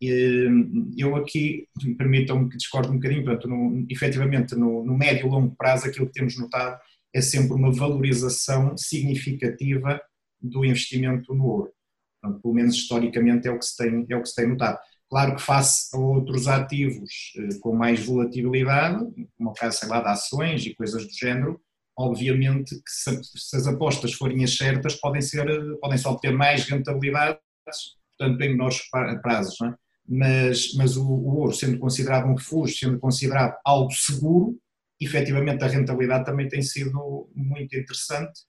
E, 0.01 0.49
eu 0.99 1.17
aqui, 1.17 1.69
permitam-me 1.97 2.51
que 2.51 2.57
discorde 2.57 2.91
um 2.91 2.95
bocadinho, 2.95 3.25
portanto, 3.25 3.49
no, 3.49 3.87
efetivamente 3.89 4.55
no, 4.55 4.85
no 4.85 4.97
médio 4.97 5.27
e 5.27 5.31
longo 5.31 5.55
prazo 5.57 5.87
aquilo 5.87 6.07
que 6.07 6.13
temos 6.13 6.39
notado 6.39 6.79
é 7.15 7.21
sempre 7.23 7.55
uma 7.55 7.73
valorização 7.73 8.77
significativa 8.77 10.01
do 10.41 10.65
investimento 10.65 11.35
no 11.35 11.47
ouro. 11.47 11.73
Pelo 12.43 12.55
menos 12.55 12.75
historicamente 12.75 13.49
é 13.49 13.51
o 13.51 13.59
que 13.59 13.65
se 13.65 13.77
tem, 13.77 14.07
é 14.11 14.17
o 14.17 14.23
que 14.23 14.29
se 14.29 14.35
tem 14.35 14.49
notado. 14.49 14.79
Claro 15.09 15.37
que 15.37 15.43
face 15.43 15.95
a 15.95 15.99
outros 15.99 16.49
ativos 16.49 17.33
eh, 17.37 17.59
com 17.61 17.75
mais 17.75 18.05
volatilidade, 18.05 19.05
como 19.37 19.51
o 19.51 19.55
caso, 19.55 19.79
sei 19.79 19.89
lá, 19.89 20.01
de 20.01 20.09
ações 20.09 20.67
e 20.67 20.75
coisas 20.75 21.07
do 21.07 21.13
género, 21.13 21.61
obviamente 21.97 22.75
que 22.75 22.91
se, 22.91 23.57
as 23.57 23.67
apostas 23.67 24.13
forem 24.13 24.43
as 24.45 24.57
certas, 24.57 24.97
podem, 24.97 25.23
ser, 25.23 25.47
podem 25.81 25.97
só 25.97 26.11
obter 26.11 26.33
mais 26.33 26.65
rentabilidades, 26.65 27.41
portanto, 28.19 28.41
em 28.43 28.49
menores 28.51 28.81
prazos. 29.23 29.61
É? 29.63 29.75
Mas, 30.09 30.75
mas 30.75 30.97
o, 30.97 31.07
o 31.07 31.39
ouro, 31.39 31.53
sendo 31.53 31.79
considerado 31.79 32.27
um 32.27 32.35
refúgio, 32.35 32.77
sendo 32.77 32.99
considerado 32.99 33.57
algo 33.65 33.91
seguro, 33.93 34.59
efetivamente 35.01 35.63
a 35.63 35.69
rentabilidade 35.69 36.25
também 36.25 36.49
tem 36.49 36.63
sido 36.63 37.29
muito 37.35 37.77
interessante 37.77 38.41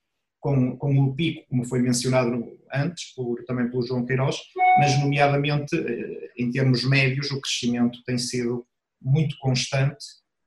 com, 0.47 0.77
com 0.77 0.99
o 1.03 1.13
pico, 1.13 1.45
como 1.49 1.65
foi 1.65 1.81
mencionado 1.81 2.57
antes, 2.73 3.13
por, 3.13 3.43
também 3.43 3.69
pelo 3.69 3.85
João 3.85 4.05
Queiroz, 4.05 4.37
mas 4.79 4.97
nomeadamente 5.01 5.75
eh, 5.75 6.31
em 6.37 6.49
termos 6.49 6.85
médios 6.85 7.29
o 7.31 7.41
crescimento 7.41 8.01
tem 8.05 8.17
sido 8.17 8.65
muito 9.01 9.37
constante 9.39 10.05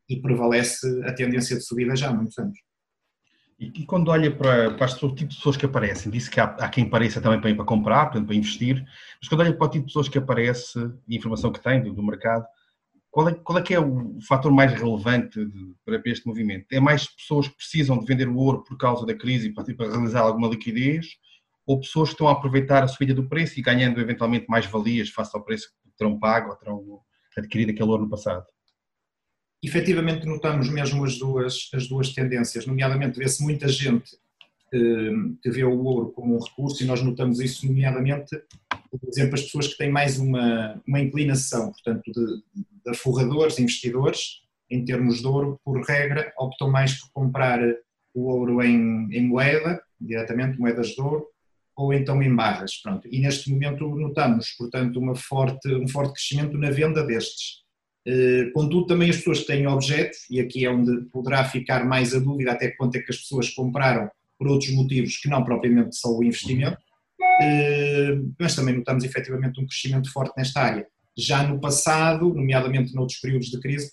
e 0.09 0.16
prevalece 0.16 0.87
a 1.04 1.12
tendência 1.12 1.54
de 1.54 1.62
subida 1.62 1.95
já 1.95 2.09
há 2.09 2.14
muitos 2.14 2.38
anos. 2.38 2.59
E, 3.59 3.66
e 3.66 3.85
quando 3.85 4.09
olha 4.09 4.35
para, 4.35 4.71
para 4.71 4.87
o 4.87 5.14
tipo 5.14 5.30
de 5.30 5.37
pessoas 5.37 5.59
que 5.59 5.66
aparecem, 5.66 6.11
disse 6.11 6.30
que 6.30 6.40
há, 6.40 6.45
há 6.45 6.69
quem 6.71 6.88
pareça 6.88 7.21
também 7.21 7.38
para, 7.38 7.54
para 7.54 7.64
comprar, 7.66 8.07
para 8.07 8.35
investir, 8.35 8.83
mas 9.21 9.28
quando 9.28 9.42
olha 9.42 9.52
para 9.52 9.66
o 9.66 9.71
tipo 9.71 9.85
de 9.85 9.92
pessoas 9.92 10.09
que 10.09 10.16
aparece 10.16 10.78
e 11.07 11.14
a 11.14 11.19
informação 11.19 11.52
que 11.52 11.62
tem 11.62 11.83
do, 11.83 11.92
do 11.92 12.02
mercado, 12.02 12.47
qual 13.11 13.29
é, 13.29 13.35
qual 13.35 13.59
é 13.59 13.62
que 13.62 13.75
é 13.75 13.81
o 13.81 14.19
fator 14.26 14.52
mais 14.52 14.73
relevante 14.73 15.45
de, 15.45 15.75
para 15.85 16.00
este 16.07 16.26
movimento? 16.26 16.67
É 16.71 16.79
mais 16.79 17.09
pessoas 17.09 17.49
que 17.49 17.57
precisam 17.57 17.99
de 17.99 18.07
vender 18.07 18.29
o 18.29 18.37
ouro 18.37 18.62
por 18.62 18.79
causa 18.79 19.05
da 19.05 19.14
crise 19.14 19.52
para, 19.52 19.64
para 19.75 19.90
realizar 19.90 20.21
alguma 20.21 20.49
liquidez? 20.49 21.07
Ou 21.67 21.81
pessoas 21.81 22.11
que 22.11 22.14
estão 22.14 22.29
a 22.29 22.33
aproveitar 22.33 22.83
a 22.83 22.88
subida 22.88 23.12
do 23.12 23.29
preço 23.29 23.59
e 23.59 23.62
ganhando 23.62 24.00
eventualmente 24.00 24.47
mais 24.49 24.67
valias 24.67 25.09
face 25.09 25.31
ao 25.35 25.45
preço 25.45 25.69
que 25.83 25.90
terão 25.97 26.19
pago 26.19 26.50
ou 26.50 26.57
terão 26.57 27.00
adquirido 27.37 27.71
aquele 27.71 27.90
ouro 27.90 28.05
no 28.05 28.11
passado? 28.11 28.47
Efetivamente 29.62 30.25
notamos 30.25 30.71
mesmo 30.71 31.05
as 31.05 31.19
duas, 31.19 31.69
as 31.75 31.87
duas 31.87 32.14
tendências, 32.14 32.64
nomeadamente 32.64 33.19
vê-se 33.19 33.43
muita 33.43 33.69
gente 33.69 34.17
que 34.70 35.50
vê 35.50 35.64
o 35.64 35.82
ouro 35.82 36.12
como 36.12 36.36
um 36.36 36.40
recurso 36.40 36.82
e 36.82 36.86
nós 36.86 37.02
notamos 37.02 37.40
isso 37.40 37.66
nomeadamente 37.66 38.36
por 38.90 39.08
exemplo, 39.08 39.34
as 39.34 39.42
pessoas 39.42 39.68
que 39.68 39.78
têm 39.78 39.90
mais 39.90 40.18
uma, 40.18 40.80
uma 40.86 41.00
inclinação, 41.00 41.70
portanto, 41.70 42.10
de, 42.12 42.42
de 42.86 42.98
forradores, 42.98 43.58
investidores, 43.58 44.40
em 44.68 44.84
termos 44.84 45.20
de 45.20 45.26
ouro, 45.26 45.60
por 45.64 45.80
regra, 45.82 46.32
optam 46.36 46.70
mais 46.70 47.00
por 47.00 47.10
comprar 47.12 47.60
o 48.14 48.28
ouro 48.28 48.62
em, 48.62 49.08
em 49.12 49.26
moeda, 49.26 49.80
diretamente, 50.00 50.58
moedas 50.58 50.88
de 50.88 51.00
ouro, 51.00 51.26
ou 51.76 51.92
então 51.92 52.20
em 52.22 52.34
barras. 52.34 52.76
Pronto. 52.82 53.08
E 53.10 53.20
neste 53.20 53.50
momento 53.50 53.88
notamos, 53.88 54.50
portanto, 54.58 54.98
uma 54.98 55.14
forte, 55.14 55.72
um 55.72 55.86
forte 55.86 56.14
crescimento 56.14 56.58
na 56.58 56.70
venda 56.70 57.04
destes. 57.04 57.60
Eh, 58.06 58.50
contudo, 58.52 58.86
também 58.86 59.10
as 59.10 59.18
pessoas 59.18 59.40
que 59.40 59.46
têm 59.46 59.66
objetos, 59.66 60.18
e 60.30 60.40
aqui 60.40 60.64
é 60.64 60.70
onde 60.70 61.04
poderá 61.10 61.44
ficar 61.44 61.84
mais 61.84 62.14
a 62.14 62.18
dúvida 62.18 62.52
até 62.52 62.70
quanto 62.72 62.96
é 62.96 63.00
que 63.00 63.10
as 63.10 63.18
pessoas 63.18 63.50
compraram 63.50 64.10
por 64.40 64.49
outros 64.49 64.73
motivos 64.73 65.18
que 65.18 65.28
não 65.28 65.44
propriamente 65.44 65.94
só 65.97 66.09
o 66.09 66.25
investimento, 66.25 66.78
eh, 67.42 68.18
mas 68.38 68.56
também 68.56 68.75
notamos 68.75 69.04
efetivamente 69.04 69.61
um 69.61 69.66
crescimento 69.66 70.11
forte 70.11 70.32
nesta 70.35 70.62
área. 70.62 70.87
Já 71.14 71.47
no 71.47 71.61
passado, 71.61 72.32
nomeadamente 72.32 72.94
noutros 72.94 73.20
períodos 73.20 73.49
de 73.49 73.61
crise, 73.61 73.90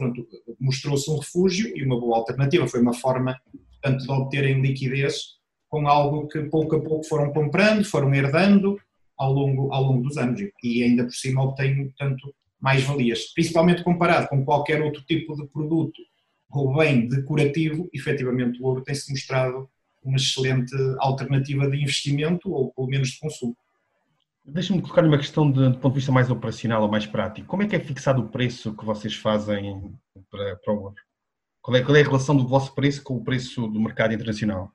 mostrou-se 0.58 1.12
um 1.12 1.18
refúgio 1.18 1.76
e 1.76 1.84
uma 1.84 2.00
boa 2.00 2.20
alternativa, 2.20 2.66
foi 2.66 2.80
uma 2.80 2.94
forma, 2.94 3.38
portanto, 3.74 4.06
de 4.06 4.10
obterem 4.10 4.62
liquidez 4.62 5.36
com 5.68 5.86
algo 5.86 6.30
que 6.30 6.40
pouco 6.44 6.78
a 6.78 6.82
pouco 6.82 7.06
foram 7.06 7.34
comprando, 7.34 7.84
foram 7.84 8.14
herdando 8.14 8.80
ao 9.18 9.34
longo, 9.34 9.74
ao 9.74 9.84
longo 9.84 10.04
dos 10.04 10.16
anos. 10.16 10.40
E 10.64 10.82
ainda 10.82 11.04
por 11.04 11.14
cima 11.14 11.44
obtêm, 11.44 11.88
portanto, 11.88 12.34
mais 12.58 12.84
valias, 12.84 13.34
principalmente 13.34 13.84
comparado 13.84 14.30
com 14.30 14.46
qualquer 14.46 14.82
outro 14.82 15.04
tipo 15.04 15.36
de 15.36 15.46
produto 15.48 16.02
ou 16.50 16.74
bem 16.78 17.10
decorativo, 17.10 17.90
efetivamente 17.94 18.62
o 18.62 18.66
ouro 18.66 18.82
tem-se 18.82 19.12
mostrado 19.12 19.70
uma 20.08 20.18
excelente 20.18 20.74
alternativa 21.00 21.70
de 21.70 21.82
investimento 21.82 22.52
ou 22.52 22.72
pelo 22.72 22.88
menos 22.88 23.10
de 23.10 23.20
consumo. 23.20 23.56
Deixa-me 24.46 24.82
colocar 24.82 25.04
uma 25.04 25.18
questão 25.18 25.52
de, 25.52 25.72
de 25.72 25.78
ponto 25.78 25.94
de 25.94 26.00
vista 26.00 26.12
mais 26.12 26.30
operacional 26.30 26.82
ou 26.82 26.90
mais 26.90 27.06
prático. 27.06 27.48
Como 27.48 27.64
é 27.64 27.68
que 27.68 27.76
é 27.76 27.80
fixado 27.80 28.22
o 28.22 28.30
preço 28.30 28.74
que 28.74 28.86
vocês 28.86 29.14
fazem 29.14 29.94
para, 30.32 30.56
para 30.56 30.74
o 30.74 30.84
ouro? 30.84 30.96
Qual 31.62 31.76
é, 31.76 31.84
qual 31.84 31.98
é 31.98 32.02
a 32.02 32.06
relação 32.06 32.36
do 32.36 32.48
vosso 32.48 32.74
preço 32.74 33.04
com 33.04 33.18
o 33.18 33.24
preço 33.24 33.68
do 33.68 33.80
mercado 33.80 34.14
internacional? 34.14 34.72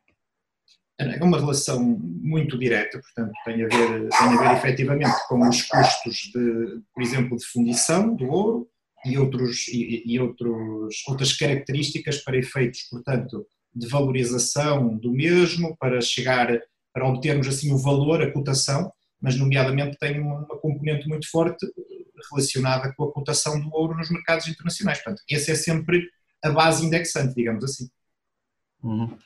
É 0.98 1.24
uma 1.24 1.38
relação 1.38 1.82
muito 1.82 2.58
direta, 2.58 3.00
portanto, 3.00 3.32
tem 3.46 3.64
a 3.64 3.68
ver, 3.68 4.08
tem 4.10 4.28
a 4.28 4.36
ver 4.36 4.56
efetivamente 4.58 5.16
com 5.26 5.48
os 5.48 5.62
custos, 5.62 6.16
de, 6.34 6.82
por 6.94 7.02
exemplo, 7.02 7.36
de 7.38 7.46
fundição 7.46 8.14
do 8.14 8.26
ouro 8.26 8.68
e, 9.06 9.16
outros, 9.16 9.66
e, 9.68 10.02
e 10.06 10.20
outros, 10.20 11.02
outras 11.08 11.32
características 11.32 12.18
para 12.18 12.36
efeitos, 12.36 12.82
portanto, 12.90 13.46
de 13.74 13.88
valorização 13.88 14.96
do 14.96 15.12
mesmo 15.12 15.76
para 15.78 16.00
chegar, 16.00 16.48
para 16.92 17.08
obtermos 17.08 17.48
assim 17.48 17.72
o 17.72 17.78
valor, 17.78 18.22
a 18.22 18.30
cotação, 18.30 18.92
mas 19.20 19.36
nomeadamente 19.36 19.96
tem 19.98 20.20
uma 20.20 20.44
componente 20.46 21.08
muito 21.08 21.30
forte 21.30 21.66
relacionada 22.30 22.92
com 22.94 23.04
a 23.04 23.12
cotação 23.12 23.60
do 23.60 23.72
ouro 23.72 23.96
nos 23.96 24.10
mercados 24.10 24.46
internacionais. 24.46 24.98
Portanto, 25.02 25.22
essa 25.30 25.52
é 25.52 25.54
sempre 25.54 26.08
a 26.44 26.50
base 26.50 26.84
indexante, 26.84 27.34
digamos 27.34 27.64
assim. 27.64 27.88
Uhum. 28.82 29.16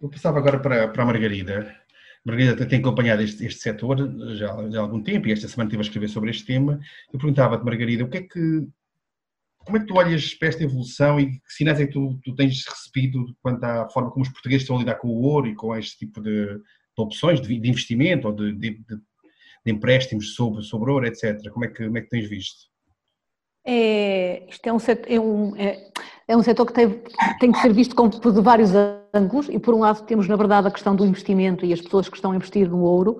Eu 0.00 0.08
passava 0.08 0.38
agora 0.38 0.58
para, 0.58 0.88
para 0.88 1.02
a 1.02 1.06
Margarida. 1.06 1.76
Margarida 2.24 2.66
tem 2.66 2.80
acompanhado 2.80 3.22
este, 3.22 3.44
este 3.44 3.60
setor 3.60 3.98
já, 4.36 4.46
já 4.70 4.78
há 4.78 4.82
algum 4.82 5.02
tempo 5.02 5.28
e 5.28 5.32
esta 5.32 5.48
semana 5.48 5.68
estive 5.68 5.82
a 5.82 5.86
escrever 5.86 6.08
sobre 6.08 6.30
este 6.30 6.44
tema. 6.44 6.80
Eu 7.12 7.18
perguntava-te, 7.18 7.64
Margarida, 7.64 8.04
o 8.04 8.08
que 8.08 8.18
é 8.18 8.22
que 8.22 8.68
como 9.64 9.76
é 9.76 9.80
que 9.80 9.86
tu 9.86 9.94
olhas 9.94 10.34
para 10.34 10.48
esta 10.48 10.64
evolução 10.64 11.20
e 11.20 11.32
que 11.32 11.52
sinais 11.52 11.80
é 11.80 11.86
que 11.86 11.92
tu, 11.92 12.18
tu, 12.24 12.34
tens 12.34 12.64
recebido 12.66 13.26
quanto 13.42 13.62
à 13.64 13.88
forma 13.90 14.10
como 14.10 14.22
os 14.22 14.30
portugueses 14.30 14.62
estão 14.62 14.76
a 14.76 14.80
lidar 14.80 14.96
com 14.96 15.08
o 15.08 15.22
ouro 15.22 15.46
e 15.46 15.54
com 15.54 15.76
este 15.76 15.98
tipo 15.98 16.20
de, 16.20 16.46
de 16.56 16.62
opções 16.98 17.40
de, 17.40 17.58
de, 17.58 17.68
investimento 17.68 18.28
ou 18.28 18.34
de, 18.34 18.52
de, 18.52 18.80
empréstimos 19.66 20.34
sobre, 20.34 20.62
sobre 20.62 20.90
ouro, 20.90 21.06
etc. 21.06 21.38
Como 21.52 21.64
é 21.64 21.68
que, 21.68 21.84
como 21.84 21.98
é 21.98 22.00
que 22.00 22.08
tens 22.08 22.28
visto? 22.28 22.70
É, 23.64 24.46
isto 24.48 24.66
é 24.66 24.72
um, 24.72 24.78
setor, 24.78 25.12
é, 25.12 25.20
um, 25.20 25.56
é, 25.56 25.90
é 26.26 26.36
um 26.36 26.42
setor 26.42 26.66
que 26.66 26.72
tem, 26.72 27.02
tem 27.38 27.52
que 27.52 27.58
ser 27.58 27.72
visto 27.72 27.94
com, 27.94 28.08
de 28.08 28.40
vários 28.40 28.70
ângulos 29.12 29.48
e 29.50 29.58
por 29.58 29.74
um 29.74 29.80
lado 29.80 30.02
temos 30.06 30.26
na 30.26 30.36
verdade 30.36 30.68
a 30.68 30.70
questão 30.70 30.96
do 30.96 31.04
investimento 31.04 31.66
e 31.66 31.72
as 31.72 31.80
pessoas 31.80 32.08
que 32.08 32.16
estão 32.16 32.32
a 32.32 32.36
investir 32.36 32.70
no 32.70 32.80
ouro 32.80 33.18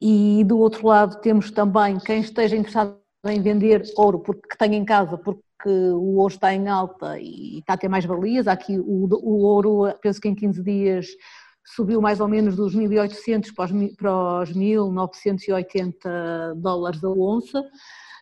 e 0.00 0.44
do 0.44 0.58
outro 0.58 0.86
lado 0.86 1.20
temos 1.20 1.50
também 1.50 1.98
quem 1.98 2.20
esteja 2.20 2.56
interessado 2.56 2.96
em 3.26 3.42
vender 3.42 3.82
ouro 3.96 4.20
porque 4.20 4.56
tem 4.56 4.76
em 4.76 4.84
casa 4.84 5.18
porque 5.18 5.42
que 5.62 5.68
o 5.68 6.16
ouro 6.16 6.34
está 6.34 6.52
em 6.52 6.68
alta 6.68 7.18
e 7.18 7.58
está 7.58 7.74
a 7.74 7.76
ter 7.76 7.88
mais 7.88 8.04
valias. 8.04 8.48
Aqui 8.48 8.78
o, 8.78 9.08
o 9.12 9.42
ouro, 9.42 9.92
penso 10.00 10.20
que 10.20 10.28
em 10.28 10.34
15 10.34 10.62
dias 10.62 11.06
subiu 11.64 12.00
mais 12.00 12.20
ou 12.20 12.28
menos 12.28 12.56
dos 12.56 12.74
1.800 12.74 13.54
para 13.54 13.64
os, 13.64 13.72
para 13.96 14.42
os 14.42 14.52
1.980 14.52 16.54
dólares 16.56 17.02
a 17.04 17.10
onça. 17.10 17.62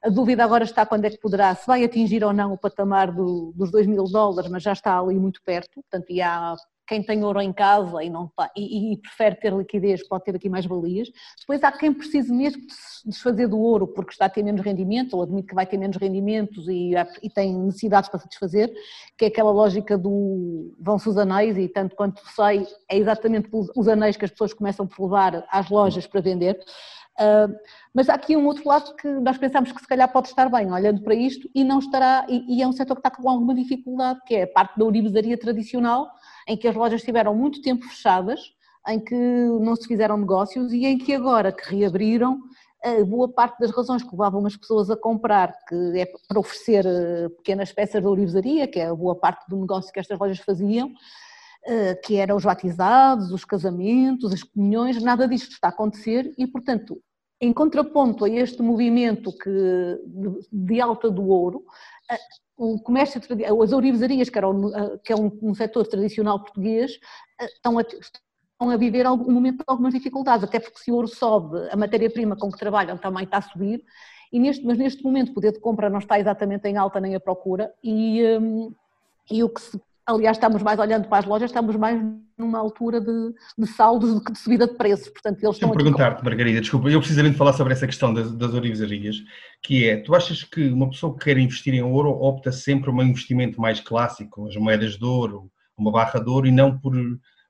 A 0.03 0.09
dúvida 0.09 0.45
agora 0.45 0.65
está 0.65 0.87
quando 0.87 1.05
é 1.05 1.11
que 1.11 1.21
poderá, 1.21 1.55
se 1.55 1.67
vai 1.67 1.85
atingir 1.85 2.25
ou 2.25 2.33
não 2.33 2.53
o 2.53 2.59
patamar 2.59 3.13
do, 3.13 3.53
dos 3.55 3.71
2 3.71 3.87
mil 3.87 4.05
dólares, 4.05 4.51
mas 4.51 4.63
já 4.63 4.73
está 4.73 4.99
ali 4.99 5.19
muito 5.19 5.43
perto, 5.43 5.75
portanto, 5.75 6.11
e 6.11 6.23
há 6.23 6.55
quem 6.91 7.05
tem 7.05 7.23
ouro 7.23 7.41
em 7.41 7.53
casa 7.53 8.03
e, 8.03 8.11
não, 8.11 8.29
e, 8.57 8.93
e 8.93 8.97
prefere 8.97 9.37
ter 9.37 9.53
liquidez 9.53 10.07
pode 10.09 10.25
ter 10.25 10.35
aqui 10.35 10.49
mais 10.49 10.67
valias. 10.67 11.09
Depois 11.39 11.63
há 11.63 11.71
quem 11.71 11.95
precise 11.95 12.33
mesmo 12.33 12.67
de 12.67 12.75
se 12.75 13.09
desfazer 13.09 13.47
do 13.47 13.61
ouro 13.61 13.87
porque 13.87 14.11
está 14.11 14.25
a 14.25 14.29
ter 14.29 14.43
menos 14.43 14.61
rendimento 14.61 15.15
ou 15.15 15.23
admite 15.23 15.47
que 15.47 15.55
vai 15.55 15.65
ter 15.65 15.79
menos 15.79 15.97
rendimentos 15.97 16.67
e, 16.67 16.91
e 17.23 17.31
tem 17.31 17.57
necessidades 17.57 18.11
para 18.11 18.19
satisfazer, 18.19 18.73
que 19.17 19.25
é 19.25 19.29
aquela 19.29 19.53
lógica 19.53 19.97
do 19.97 20.75
vão-se 20.81 21.09
os 21.09 21.17
anéis 21.17 21.57
e 21.57 21.69
tanto 21.69 21.95
quanto 21.95 22.21
sei 22.35 22.67
é 22.89 22.99
exatamente 22.99 23.49
os 23.53 23.87
anéis 23.87 24.17
que 24.17 24.25
as 24.25 24.33
pessoas 24.33 24.53
começam 24.53 24.85
por 24.85 25.05
levar 25.05 25.47
às 25.49 25.71
lojas 25.71 26.09
para 26.09 26.21
vender. 26.21 26.59
Uh, 27.21 27.55
mas 27.95 28.09
há 28.09 28.15
aqui 28.15 28.37
um 28.37 28.47
outro 28.47 28.67
lado 28.67 28.97
que 28.97 29.07
nós 29.07 29.39
pensamos 29.39 29.71
que 29.71 29.81
se 29.81 29.87
calhar 29.87 30.11
pode 30.11 30.29
estar 30.29 30.49
bem 30.49 30.73
olhando 30.73 31.03
para 31.03 31.15
isto 31.15 31.49
e 31.55 31.63
não 31.63 31.79
estará, 31.79 32.27
e, 32.29 32.57
e 32.57 32.63
é 32.63 32.67
um 32.67 32.73
setor 32.73 32.95
que 32.95 33.07
está 33.07 33.11
com 33.11 33.29
alguma 33.29 33.55
dificuldade, 33.55 34.19
que 34.27 34.35
é 34.35 34.43
a 34.45 34.49
parte 34.49 34.77
da 34.79 34.85
ourivesaria 34.85 35.39
tradicional, 35.39 36.11
em 36.51 36.57
que 36.57 36.67
as 36.67 36.75
lojas 36.75 37.01
estiveram 37.01 37.33
muito 37.33 37.63
tempo 37.63 37.87
fechadas, 37.87 38.41
em 38.89 38.99
que 38.99 39.15
não 39.15 39.77
se 39.77 39.87
fizeram 39.87 40.17
negócios 40.17 40.73
e 40.73 40.85
em 40.85 40.99
que 40.99 41.15
agora 41.15 41.53
que 41.53 41.77
reabriram, 41.77 42.41
boa 43.07 43.29
parte 43.29 43.61
das 43.61 43.71
razões 43.71 44.03
que 44.03 44.11
levavam 44.11 44.45
as 44.47 44.57
pessoas 44.57 44.91
a 44.91 44.97
comprar, 44.97 45.55
que 45.69 46.01
é 46.01 46.07
para 46.27 46.41
oferecer 46.41 46.87
eh, 46.87 47.29
pequenas 47.29 47.71
peças 47.73 48.01
de 48.01 48.09
ourivesaria, 48.09 48.67
que 48.67 48.81
é 48.81 48.87
a 48.87 48.95
boa 48.95 49.15
parte 49.15 49.47
do 49.49 49.61
negócio 49.61 49.93
que 49.93 50.01
estas 50.01 50.19
lojas 50.19 50.39
faziam, 50.39 50.91
eh, 51.67 51.95
que 51.97 52.17
eram 52.17 52.37
os 52.37 52.45
batizados, 52.45 53.33
os 53.33 53.45
casamentos, 53.45 54.33
as 54.33 54.43
comunhões, 54.43 55.01
nada 55.03 55.29
disto 55.29 55.53
está 55.53 55.69
a 55.69 55.71
acontecer 55.71 56.33
e, 56.39 56.47
portanto, 56.47 56.99
em 57.39 57.53
contraponto 57.53 58.25
a 58.25 58.31
este 58.31 58.63
movimento 58.63 59.31
que, 59.37 59.99
de 60.51 60.81
alta 60.81 61.11
do 61.11 61.29
ouro, 61.29 61.63
eh, 62.11 62.19
o 62.61 62.79
comércio, 62.79 63.19
as 63.63 63.73
ourivesarias, 63.73 64.29
que, 64.29 64.37
eram, 64.37 64.69
eh, 64.77 64.99
que 65.03 65.13
é 65.15 65.17
um, 65.17 65.31
um 65.43 65.55
setor 65.55 65.87
tradicional 65.87 66.39
português, 66.39 67.01
estão 67.41 67.79
a, 67.79 67.81
estão 67.81 68.71
a 68.71 68.77
viver 68.77 69.07
um 69.07 69.33
momento 69.33 69.59
de 69.59 69.65
algumas 69.67 69.95
dificuldades, 69.95 70.45
até 70.45 70.61
porque 70.61 70.79
se 70.79 70.93
o 70.93 70.95
ouro 70.97 71.09
sobe, 71.09 71.57
a 71.71 71.77
matéria-prima 71.77 72.37
com 72.37 72.53
que 72.53 72.59
trabalham 72.59 72.99
também 72.99 73.25
está 73.25 73.39
a 73.39 73.43
subir, 73.43 73.83
e 74.31 74.39
neste, 74.39 74.63
mas 74.65 74.77
neste 74.77 75.03
momento 75.03 75.31
o 75.31 75.35
poder 75.35 75.53
de 75.53 75.59
compra 75.59 75.89
não 75.89 76.01
está 76.01 76.21
exatamente 76.21 76.69
em 76.69 76.77
alta 76.77 77.01
nem 77.01 77.15
a 77.15 77.21
procura, 77.21 77.73
e, 77.83 78.23
um, 78.39 78.75
e 79.31 79.43
o 79.43 79.49
que 79.49 79.63
se 79.63 79.81
Aliás, 80.07 80.37
estamos 80.37 80.63
mais 80.63 80.79
olhando 80.79 81.09
para 81.09 81.19
as 81.19 81.25
lojas, 81.25 81.51
estamos 81.51 81.77
mais 81.77 82.01
numa 82.37 82.59
altura 82.59 83.01
de, 83.01 83.35
de 83.59 83.67
saldos 83.67 84.15
do 84.15 84.25
que 84.25 84.33
de 84.33 84.39
subida 84.39 84.67
de 84.67 84.75
preços. 84.75 85.09
Portanto, 85.09 85.43
eles 85.43 85.57
estão. 85.57 85.71
perguntar-te, 85.71 86.25
Margarida, 86.25 86.61
desculpa, 86.61 86.89
eu 86.89 86.99
precisamente 86.99 87.37
falar 87.37 87.53
sobre 87.53 87.73
essa 87.73 87.87
questão 87.87 88.13
das, 88.13 88.33
das 88.33 88.51
que 89.63 89.89
é, 89.89 89.99
tu 89.99 90.15
achas 90.15 90.43
que 90.43 90.69
uma 90.71 90.89
pessoa 90.91 91.17
que 91.17 91.25
quer 91.25 91.39
investir 91.39 91.75
em 91.75 91.83
ouro 91.83 92.11
opta 92.11 92.51
sempre 92.51 92.91
por 92.91 92.95
um 92.95 93.03
investimento 93.03 93.61
mais 93.61 93.81
clássico, 93.81 94.49
as 94.49 94.57
moedas 94.57 94.97
de 94.97 95.05
ouro, 95.05 95.51
uma 95.77 95.93
barra 95.93 96.19
de 96.19 96.29
ouro, 96.29 96.47
e 96.47 96.51
não 96.51 96.79
por 96.79 96.95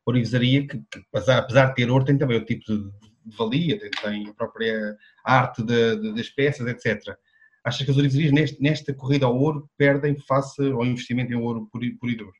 orivesaria, 0.05 0.67
que, 0.67 0.79
que 0.79 1.01
apesar, 1.13 1.69
de 1.69 1.75
ter 1.75 1.91
ouro, 1.91 2.05
tem 2.05 2.19
também 2.19 2.39
o 2.39 2.45
tipo 2.45 2.65
de, 2.67 2.83
de 3.25 3.37
valia, 3.37 3.79
tem, 3.79 3.91
tem, 3.91 4.29
a 4.29 4.35
própria 4.35 4.97
arte 5.25 5.63
de, 5.63 5.97
de, 5.97 6.15
das 6.15 6.29
peças, 6.29 6.67
etc. 6.67 7.17
Achas 7.65 7.85
que 7.85 7.91
as 7.91 7.97
orivesarias 7.97 8.59
nesta 8.59 8.95
corrida 8.95 9.27
ao 9.27 9.39
ouro 9.39 9.69
perdem 9.77 10.19
face 10.19 10.63
ao 10.63 10.85
investimento 10.85 11.33
em 11.33 11.37
ouro 11.37 11.69
por, 11.71 11.81
por 12.01 12.15
duro? 12.17 12.40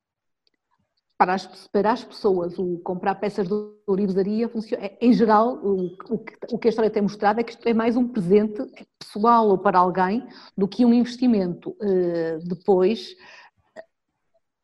Para 1.21 1.35
as, 1.35 1.47
para 1.71 1.93
as 1.93 2.03
pessoas, 2.03 2.59
o 2.59 2.79
comprar 2.79 3.15
peças 3.17 3.47
de 3.47 3.53
ourivesaria, 3.87 4.49
funciona, 4.49 4.87
é, 4.87 4.97
em 5.03 5.13
geral, 5.13 5.61
o, 5.63 5.95
o, 6.09 6.19
que, 6.19 6.35
o 6.51 6.59
que 6.59 6.67
a 6.67 6.71
história 6.71 6.91
tem 6.91 7.03
mostrado 7.03 7.39
é 7.39 7.43
que 7.43 7.53
isto 7.53 7.69
é 7.69 7.75
mais 7.75 7.95
um 7.95 8.09
presente 8.09 8.59
pessoal 8.99 9.51
ou 9.51 9.59
para 9.59 9.79
alguém 9.79 10.27
do 10.57 10.67
que 10.67 10.83
um 10.83 10.95
investimento. 10.95 11.77
Uh, 11.79 12.39
depois, 12.49 13.15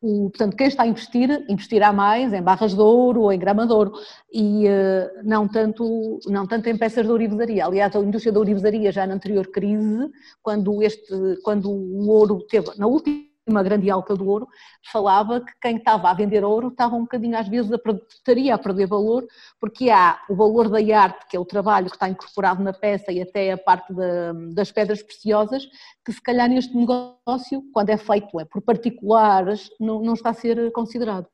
o, 0.01 0.31
portanto, 0.31 0.57
quem 0.57 0.65
está 0.65 0.81
a 0.81 0.87
investir, 0.87 1.45
investirá 1.47 1.93
mais 1.93 2.33
em 2.33 2.41
barras 2.41 2.73
de 2.73 2.81
ouro 2.81 3.21
ou 3.21 3.31
em 3.31 3.37
grama 3.37 3.67
de 3.67 3.73
ouro 3.73 3.93
e 4.33 4.65
uh, 4.65 5.23
não, 5.23 5.47
tanto, 5.47 6.19
não 6.25 6.47
tanto 6.47 6.69
em 6.69 6.75
peças 6.75 7.05
de 7.05 7.11
ourivesaria. 7.11 7.67
Aliás, 7.67 7.95
a 7.95 7.99
indústria 7.99 8.33
da 8.33 8.39
ourivesaria 8.39 8.91
já 8.91 9.05
na 9.05 9.13
anterior 9.13 9.45
crise, 9.51 10.09
quando, 10.41 10.81
este, 10.81 11.37
quando 11.43 11.69
o 11.69 12.09
ouro 12.09 12.39
teve, 12.49 12.71
na 12.79 12.87
última 12.87 13.26
uma 13.47 13.63
grande 13.63 13.89
alta 13.89 14.15
do 14.15 14.27
ouro, 14.27 14.47
falava 14.91 15.41
que 15.41 15.51
quem 15.61 15.77
estava 15.77 16.09
a 16.09 16.13
vender 16.13 16.43
ouro 16.43 16.67
estava 16.67 16.95
um 16.95 17.01
bocadinho 17.01 17.37
às 17.37 17.47
vezes 17.47 17.71
a, 17.71 17.79
estaria 18.09 18.53
a 18.53 18.57
perder 18.57 18.87
valor, 18.87 19.25
porque 19.59 19.89
há 19.89 20.19
o 20.29 20.35
valor 20.35 20.69
da 20.69 20.77
arte, 20.97 21.27
que 21.29 21.37
é 21.37 21.39
o 21.39 21.45
trabalho 21.45 21.87
que 21.89 21.95
está 21.95 22.09
incorporado 22.09 22.63
na 22.63 22.73
peça 22.73 23.11
e 23.11 23.21
até 23.21 23.51
a 23.51 23.57
parte 23.57 23.93
da, 23.93 24.33
das 24.53 24.71
pedras 24.71 25.01
preciosas, 25.01 25.65
que 26.05 26.11
se 26.11 26.21
calhar 26.21 26.49
neste 26.49 26.75
negócio, 26.75 27.63
quando 27.73 27.89
é 27.89 27.97
feito 27.97 28.39
é 28.39 28.45
por 28.45 28.61
particulares, 28.61 29.69
não, 29.79 30.01
não 30.01 30.13
está 30.13 30.31
a 30.31 30.33
ser 30.33 30.71
considerado. 30.71 31.27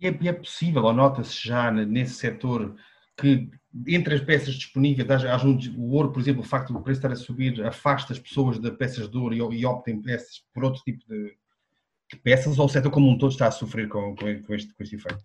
E 0.00 0.06
é, 0.06 0.28
é 0.28 0.32
possível, 0.32 0.84
ou 0.84 0.92
nota-se 0.92 1.48
já 1.48 1.70
nesse 1.70 2.14
setor, 2.14 2.74
que 3.16 3.48
entre 3.86 4.14
as 4.14 4.20
peças 4.20 4.54
disponíveis, 4.54 5.08
o 5.76 5.90
ouro, 5.92 6.12
por 6.12 6.20
exemplo, 6.20 6.42
o 6.42 6.46
facto 6.46 6.72
do 6.72 6.80
preço 6.80 6.98
estar 6.98 7.12
a 7.12 7.16
subir, 7.16 7.64
afasta 7.64 8.12
as 8.12 8.18
pessoas 8.18 8.58
de 8.58 8.70
peças 8.70 9.08
de 9.08 9.16
ouro 9.16 9.34
e, 9.34 9.60
e 9.60 9.66
optem 9.66 10.00
peças 10.00 10.44
por 10.52 10.64
outro 10.64 10.82
tipo 10.82 11.04
de, 11.08 11.36
de, 12.12 12.18
peças, 12.22 12.58
ou 12.58 12.66
o 12.66 12.68
setor 12.68 12.90
como 12.90 13.08
um 13.08 13.18
todo 13.18 13.32
está 13.32 13.48
a 13.48 13.50
sofrer 13.50 13.88
com, 13.88 14.14
com, 14.14 14.28
este, 14.28 14.72
com 14.74 14.82
este 14.82 14.96
efeito? 14.96 15.24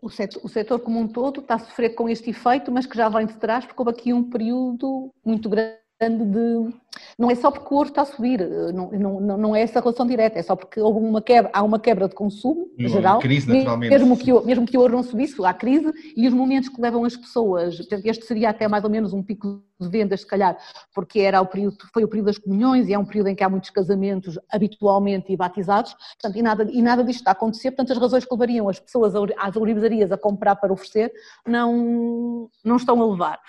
O 0.00 0.08
setor, 0.08 0.40
o 0.42 0.48
setor 0.48 0.80
como 0.80 1.00
um 1.00 1.08
todo 1.08 1.40
está 1.40 1.56
a 1.56 1.58
sofrer 1.58 1.94
com 1.94 2.08
este 2.08 2.30
efeito, 2.30 2.72
mas 2.72 2.86
que 2.86 2.96
já 2.96 3.08
vem 3.08 3.26
de 3.26 3.36
trás, 3.36 3.64
porque 3.64 3.80
houve 3.80 3.90
aqui 3.90 4.12
um 4.12 4.28
período 4.28 5.12
muito 5.24 5.48
grande 5.48 5.85
de. 6.00 6.74
Não 7.18 7.30
é 7.30 7.34
só 7.34 7.50
porque 7.50 7.72
o 7.72 7.76
ouro 7.76 7.88
está 7.88 8.02
a 8.02 8.06
subir, 8.06 8.40
não, 8.74 8.90
não, 8.90 9.38
não 9.38 9.56
é 9.56 9.62
essa 9.62 9.80
relação 9.80 10.06
direta, 10.06 10.38
é 10.38 10.42
só 10.42 10.54
porque 10.54 10.80
houve 10.80 10.98
uma 10.98 11.22
quebra, 11.22 11.50
há 11.52 11.62
uma 11.62 11.78
quebra 11.78 12.08
de 12.08 12.14
consumo 12.14 12.68
em 12.78 12.88
geral. 12.88 13.18
Crise, 13.18 13.48
naturalmente. 13.48 13.90
Mesmo 13.90 14.16
que, 14.16 14.32
mesmo 14.46 14.66
que 14.66 14.76
o 14.76 14.80
ouro 14.80 14.96
não 14.96 15.02
subisse, 15.02 15.42
há 15.44 15.54
crise 15.54 15.92
e 16.16 16.26
os 16.26 16.34
momentos 16.34 16.68
que 16.68 16.80
levam 16.80 17.04
as 17.04 17.16
pessoas. 17.16 17.78
Este 18.04 18.24
seria 18.24 18.50
até 18.50 18.68
mais 18.68 18.84
ou 18.84 18.90
menos 18.90 19.12
um 19.12 19.22
pico 19.22 19.62
de 19.78 19.88
vendas, 19.88 20.20
se 20.20 20.26
calhar, 20.26 20.56
porque 20.94 21.20
era 21.20 21.40
o 21.40 21.46
período, 21.46 21.76
foi 21.92 22.04
o 22.04 22.08
período 22.08 22.26
das 22.26 22.38
comunhões 22.38 22.88
e 22.88 22.94
é 22.94 22.98
um 22.98 23.04
período 23.04 23.28
em 23.28 23.34
que 23.34 23.44
há 23.44 23.48
muitos 23.48 23.70
casamentos 23.70 24.38
habitualmente 24.50 25.32
e 25.32 25.36
batizados, 25.36 25.94
portanto, 25.94 26.38
e 26.38 26.42
nada, 26.42 26.66
e 26.70 26.82
nada 26.82 27.04
disto 27.04 27.20
está 27.20 27.30
a 27.30 27.32
acontecer, 27.32 27.70
portanto, 27.70 27.92
as 27.92 27.98
razões 27.98 28.24
que 28.24 28.34
levariam 28.34 28.68
as 28.68 28.80
pessoas 28.80 29.14
às 29.36 29.56
ourivesarias 29.56 30.10
a 30.10 30.18
comprar 30.18 30.56
para 30.56 30.72
oferecer 30.72 31.12
não, 31.46 32.48
não 32.64 32.76
estão 32.76 33.00
a 33.00 33.06
levar. 33.06 33.40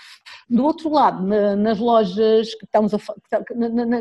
Do 0.50 0.63
outro 0.63 0.90
lado, 0.90 1.24
nas 1.58 1.80
lojas 1.80 2.54
que 2.56 2.66
estamos 2.66 2.94
a, 2.94 3.00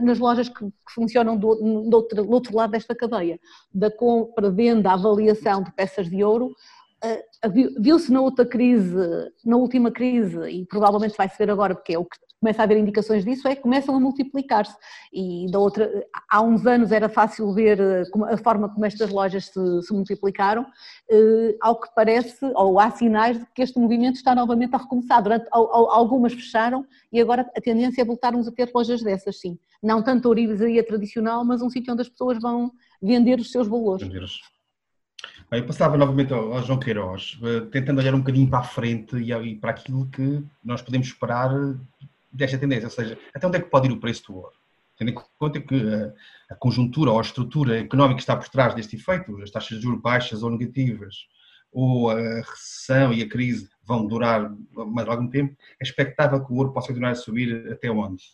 nas 0.01 0.19
lojas 0.19 0.49
que, 0.49 0.67
funcionam 0.95 1.37
do, 1.37 1.55
do, 1.55 1.97
outro, 1.97 2.25
do 2.25 2.31
outro 2.31 2.57
lado 2.57 2.71
desta 2.71 2.95
cadeia, 2.95 3.39
da 3.73 3.91
compra, 3.91 4.51
venda, 4.51 4.93
avaliação 4.93 5.63
de 5.63 5.73
peças 5.73 6.09
de 6.09 6.23
ouro, 6.25 6.55
viu-se 7.81 8.13
na 8.13 8.21
outra 8.21 8.45
crise, 8.45 8.97
na 9.45 9.57
última 9.57 9.91
crise, 9.91 10.41
e 10.49 10.67
provavelmente 10.67 11.17
vai 11.17 11.29
se 11.29 11.39
ver 11.39 11.51
agora, 11.51 11.75
porque 11.75 11.95
é 11.95 11.99
o 11.99 12.05
que 12.05 12.17
começa 12.41 12.63
a 12.63 12.65
haver 12.65 12.77
indicações 12.77 13.25
disso, 13.25 13.49
é 13.49 13.57
que 13.57 13.63
começam 13.63 13.95
a 13.97 14.01
multiplicar-se. 14.01 14.77
E 15.13 15.51
da 15.51 15.59
outra, 15.59 15.91
há 16.31 16.43
uns 16.43 16.67
anos 16.67 16.93
era 16.93 17.09
fácil 17.09 17.53
ver 17.53 17.81
eh, 17.81 18.03
a 18.31 18.37
forma 18.37 18.69
como 18.69 18.85
estas 18.85 19.11
lojas 19.11 19.47
se, 19.47 19.83
se 19.83 19.93
multiplicaram, 19.93 20.67
ao 21.61 21.81
que 21.81 21.89
parece, 21.95 22.45
ou 22.55 22.79
há 22.79 22.91
sinais 22.91 23.39
de 23.39 23.47
que 23.55 23.63
este 23.63 23.79
movimento 23.79 24.17
está 24.17 24.35
novamente 24.35 24.75
a 24.75 24.79
recomeçar. 24.79 25.23
Durante, 25.23 25.49
algumas 25.51 26.35
fecharam 26.35 26.87
e 27.13 27.21
agora 27.21 27.51
a 27.57 27.61
tendência 27.61 28.03
é 28.03 28.05
voltarmos 28.05 28.47
a 28.47 28.53
ter 28.53 28.71
lojas 28.75 29.03
dessas, 29.03 29.41
sim. 29.41 29.59
Não 29.83 30.03
tanto 30.03 30.29
a 30.29 30.31
orivesaria 30.31 30.85
tradicional, 30.87 31.45
mas 31.45 31.63
um 31.63 31.71
sítio 31.71 31.93
onde 31.93 32.03
as 32.03 32.09
pessoas 32.09 32.39
vão 32.41 32.71
vender 33.03 33.41
os 33.41 33.51
seus 33.51 33.67
valores. 33.67 34.07
Eu 35.53 35.65
passava 35.65 35.97
novamente 35.97 36.33
ao, 36.33 36.61
João 36.63 36.79
Queiroz, 36.79 37.39
eh, 37.43 37.61
tentando 37.71 38.01
olhar 38.01 38.15
um 38.15 38.19
bocadinho 38.19 38.51
para 38.51 38.59
a 38.59 38.65
frente 38.65 39.17
e, 39.17 39.55
para 39.55 39.71
aquilo 39.71 40.11
que 40.11 40.43
nós 40.65 40.83
podemos 40.83 41.07
esperar 41.07 41.51
desta 42.33 42.59
tendência, 42.59 42.87
ou 42.87 42.91
seja, 42.91 43.17
até 43.33 43.47
onde 43.47 43.59
é 43.59 43.61
que 43.61 43.71
pode 43.71 43.87
ir 43.89 43.93
o 43.93 44.01
preço 44.01 44.27
do 44.27 44.39
ouro? 44.39 44.57
Tendo 44.99 45.13
em 45.13 45.15
conta 45.39 45.61
que 45.61 45.75
a, 45.75 46.55
a 46.55 46.57
conjuntura 46.57 47.13
ou 47.13 47.19
a 47.19 47.23
estrutura 47.23 47.79
económica 47.79 48.17
que 48.17 48.23
está 48.23 48.37
por 48.37 48.49
trás 48.49 48.75
deste 48.75 48.97
efeito, 48.97 49.41
as 49.41 49.51
taxas 49.51 49.79
de 49.79 49.85
juros 49.85 50.01
baixas 50.01 50.43
ou 50.43 50.51
negativas, 50.51 51.15
ou 51.73 52.11
a 52.11 52.17
recessão 52.17 53.13
e 53.13 53.23
a 53.23 53.29
crise 53.29 53.69
vão 53.85 54.07
durar 54.07 54.51
mais 54.73 55.07
algum 55.09 55.29
tempo, 55.29 55.55
é 55.81 55.85
expectável 55.85 56.45
que 56.45 56.53
o 56.53 56.57
ouro 56.57 56.73
possa 56.73 56.89
continuar 56.89 57.11
a 57.11 57.15
subir 57.15 57.71
até 57.71 57.89
onde? 57.89 58.25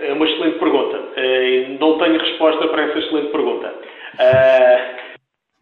É 0.00 0.12
uma 0.12 0.26
excelente 0.26 0.58
pergunta. 0.58 0.96
Eh, 1.16 1.76
não 1.78 1.98
tenho 1.98 2.18
resposta 2.18 2.66
para 2.68 2.82
essa 2.82 2.98
excelente 2.98 3.30
pergunta. 3.30 3.72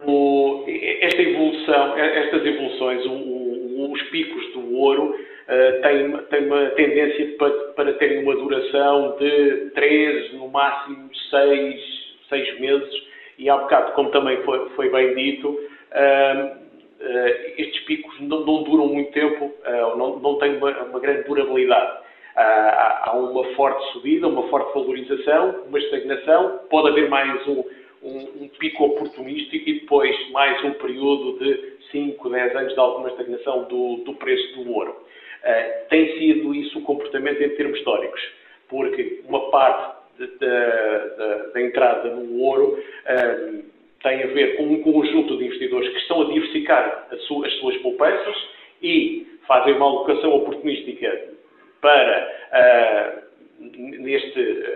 Eh, 0.04 0.98
esta 1.06 1.22
evolução, 1.22 1.98
estas 1.98 2.44
evoluções, 2.44 3.02
os 3.04 4.02
picos 4.04 4.52
do 4.52 4.76
ouro 4.76 5.14
eh, 5.48 5.72
têm, 5.82 6.16
têm 6.30 6.46
uma 6.46 6.66
tendência 6.70 7.36
para, 7.38 7.50
para 7.74 7.92
terem 7.94 8.22
uma 8.22 8.34
duração 8.34 9.16
de 9.18 9.70
3, 9.74 10.34
no 10.34 10.48
máximo 10.48 11.10
6, 11.30 11.80
6 12.28 12.60
meses, 12.60 13.12
e 13.38 13.50
há 13.50 13.56
bocado, 13.56 13.92
como 13.92 14.10
também 14.10 14.36
foi, 14.42 14.68
foi 14.70 14.90
bem 14.90 15.14
dito, 15.14 15.48
uh, 15.48 16.46
uh, 16.46 17.28
estes 17.58 17.82
picos 17.84 18.14
não, 18.20 18.40
não, 18.44 18.62
duram 18.62 18.86
muito 18.86 19.10
tempo, 19.12 19.46
uh, 19.46 19.96
não, 19.96 20.18
não 20.20 20.38
têm 20.38 20.56
uma, 20.56 20.70
uma 20.84 21.00
grande 21.00 21.24
durabilidade. 21.24 22.02
Há 22.34 23.12
uma 23.14 23.44
forte 23.56 23.92
subida, 23.92 24.26
uma 24.26 24.48
forte 24.48 24.72
valorização, 24.72 25.64
uma 25.68 25.78
estagnação, 25.78 26.60
pode 26.70 26.88
haver 26.88 27.10
mais 27.10 27.46
um, 27.46 27.62
um, 28.02 28.44
um, 28.44 28.48
pico 28.58 28.84
oportunístico 28.84 29.68
e 29.68 29.80
depois 29.80 30.30
mais 30.30 30.62
um 30.64 30.72
período 30.74 31.38
de 31.38 31.72
5, 31.90 32.28
10 32.28 32.56
anos 32.56 32.74
de 32.74 32.80
alguma 32.80 33.08
estagnação 33.08 33.64
do, 33.64 33.96
do 34.04 34.14
preço 34.14 34.54
do 34.54 34.72
ouro. 34.72 34.90
Uh, 34.90 35.88
tem 35.88 36.18
sido 36.18 36.54
isso 36.54 36.78
o 36.78 36.82
comportamento 36.82 37.42
em 37.42 37.50
termos 37.50 37.78
históricos, 37.78 38.20
porque 38.68 39.20
uma 39.26 39.50
parte 39.50 40.02
da 41.52 41.60
entrada 41.60 42.10
no 42.10 42.40
ouro 42.40 42.78
uh, 42.78 43.64
tem 44.02 44.22
a 44.22 44.26
ver 44.28 44.56
com 44.56 44.64
um 44.64 44.82
conjunto 44.82 45.36
de 45.36 45.44
investidores 45.44 45.88
que 45.90 45.98
estão 45.98 46.22
a 46.22 46.24
diversificar 46.26 47.08
as 47.10 47.22
suas 47.24 47.76
poupanças 47.78 48.36
e 48.82 49.26
fazem 49.46 49.74
uma 49.74 49.86
alocação 49.86 50.32
oportunística 50.34 51.28
para 51.80 53.22
uh, 53.22 53.22
neste, 53.60 54.72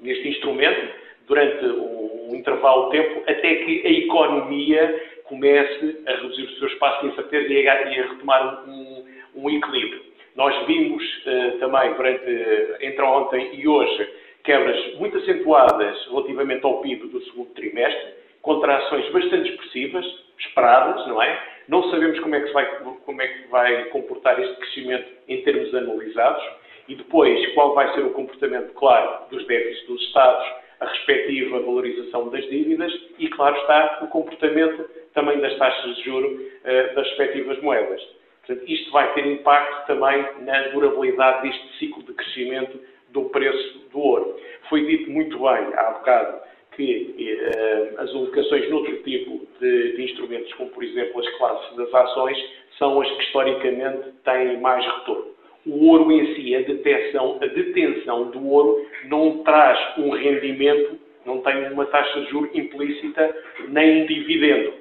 neste 0.00 0.28
instrumento 0.28 1.01
durante 1.32 1.64
um, 1.64 2.34
intervalo 2.34 2.90
de 2.90 2.98
tempo 2.98 3.22
até 3.22 3.54
que 3.54 3.86
a 3.86 3.90
economia 3.90 5.02
comece 5.24 6.02
a 6.06 6.12
reduzir 6.12 6.42
o 6.42 6.58
seu 6.58 6.68
espaço 6.68 7.00
de 7.00 7.12
incerteza 7.12 7.50
e 7.50 7.66
a, 7.66 7.82
e 7.90 8.00
a 8.00 8.08
retomar 8.08 8.68
um, 8.68 9.04
um, 9.36 9.48
equilíbrio. 9.48 10.02
Nós 10.36 10.54
vimos 10.66 11.02
uh, 11.02 11.58
também 11.58 11.94
durante 11.94 12.84
entre 12.84 13.02
ontem 13.02 13.54
e 13.54 13.66
hoje 13.66 14.10
quebras 14.44 14.94
muito 14.96 15.16
acentuadas 15.16 16.06
relativamente 16.08 16.66
ao 16.66 16.82
PIB 16.82 17.08
do 17.08 17.22
segundo 17.24 17.48
trimestre, 17.54 18.12
contrações 18.42 19.10
bastante 19.10 19.48
expressivas, 19.48 20.04
esperadas, 20.38 21.06
não 21.06 21.22
é? 21.22 21.42
Não 21.66 21.82
sabemos 21.90 22.20
como 22.20 22.34
é 22.34 22.40
que, 22.40 22.52
vai, 22.52 22.66
como 23.06 23.22
é 23.22 23.28
que 23.28 23.48
vai 23.48 23.84
comportar 23.86 24.38
este 24.38 24.54
crescimento 24.56 25.08
em 25.28 25.40
termos 25.42 25.74
anualizados 25.74 26.44
e 26.88 26.94
depois 26.94 27.54
qual 27.54 27.74
vai 27.74 27.90
ser 27.94 28.00
o 28.00 28.10
comportamento, 28.10 28.74
claro, 28.74 29.30
dos 29.30 29.46
déficits 29.46 29.86
dos 29.86 30.02
Estados, 30.02 30.61
a 30.82 30.88
respectiva 30.88 31.60
valorização 31.60 32.28
das 32.28 32.44
dívidas 32.48 32.92
e, 33.18 33.28
claro 33.28 33.56
está, 33.56 34.00
o 34.02 34.08
comportamento 34.08 34.84
também 35.14 35.40
das 35.40 35.56
taxas 35.58 35.96
de 35.96 36.02
juro 36.04 36.28
uh, 36.28 36.94
das 36.94 37.06
respectivas 37.08 37.60
moedas. 37.62 38.02
Portanto, 38.44 38.68
isto 38.68 38.90
vai 38.90 39.12
ter 39.14 39.24
impacto 39.26 39.86
também 39.86 40.26
na 40.40 40.68
durabilidade 40.68 41.48
deste 41.48 41.78
ciclo 41.78 42.02
de 42.02 42.12
crescimento 42.14 42.78
do 43.10 43.24
preço 43.26 43.78
do 43.92 43.98
ouro. 44.00 44.36
Foi 44.68 44.84
dito 44.84 45.10
muito 45.10 45.38
bem 45.38 45.74
há 45.76 45.90
bocado 45.92 46.40
que 46.74 47.14
eh, 47.18 47.94
as 47.98 48.10
alocações 48.10 48.70
noutro 48.70 48.96
tipo 49.02 49.46
de, 49.60 49.92
de, 49.92 50.02
instrumentos, 50.02 50.52
como 50.54 50.70
por 50.70 50.82
exemplo 50.82 51.20
as 51.20 51.28
classes 51.36 51.76
das 51.76 51.94
ações, 51.94 52.38
são 52.78 53.00
as 53.00 53.10
que 53.10 53.22
historicamente 53.24 54.10
têm 54.24 54.58
mais 54.60 54.84
retorno. 54.84 55.31
O 55.64 55.88
ouro 55.88 56.10
em 56.10 56.34
si, 56.34 56.56
a 56.56 56.60
detenção, 56.60 57.38
a 57.40 57.46
detenção 57.46 58.30
do 58.30 58.48
ouro 58.48 58.86
não 59.04 59.42
traz 59.44 59.78
um 59.98 60.10
rendimento, 60.10 60.98
não 61.24 61.40
tem 61.40 61.70
uma 61.72 61.86
taxa 61.86 62.20
de 62.20 62.30
juros 62.30 62.50
implícita, 62.54 63.36
nem 63.68 64.02
um 64.02 64.06
dividendo. 64.06 64.74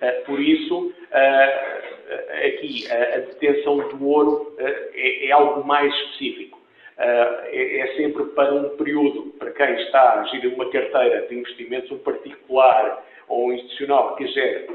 Eh, 0.00 0.12
por 0.26 0.40
isso, 0.40 0.92
eh, 1.10 1.78
aqui, 2.46 2.86
a 2.90 3.18
detenção 3.18 3.78
do 3.88 4.06
ouro 4.06 4.54
é, 4.58 5.26
é 5.26 5.32
algo 5.32 5.66
mais 5.66 5.92
específico. 5.92 6.58
É, 7.00 7.78
é, 7.78 7.94
sempre 7.96 8.24
para 8.24 8.52
um 8.52 8.70
período, 8.70 9.32
para 9.38 9.52
quem 9.52 9.72
está 9.84 10.20
a 10.20 10.24
gerir 10.24 10.52
uma 10.52 10.68
carteira 10.68 11.28
de 11.28 11.34
investimentos, 11.36 11.92
um 11.92 11.98
particular 11.98 13.06
ou 13.28 13.46
um 13.46 13.52
institucional 13.52 14.16
que 14.16 14.26
gere 14.26 14.66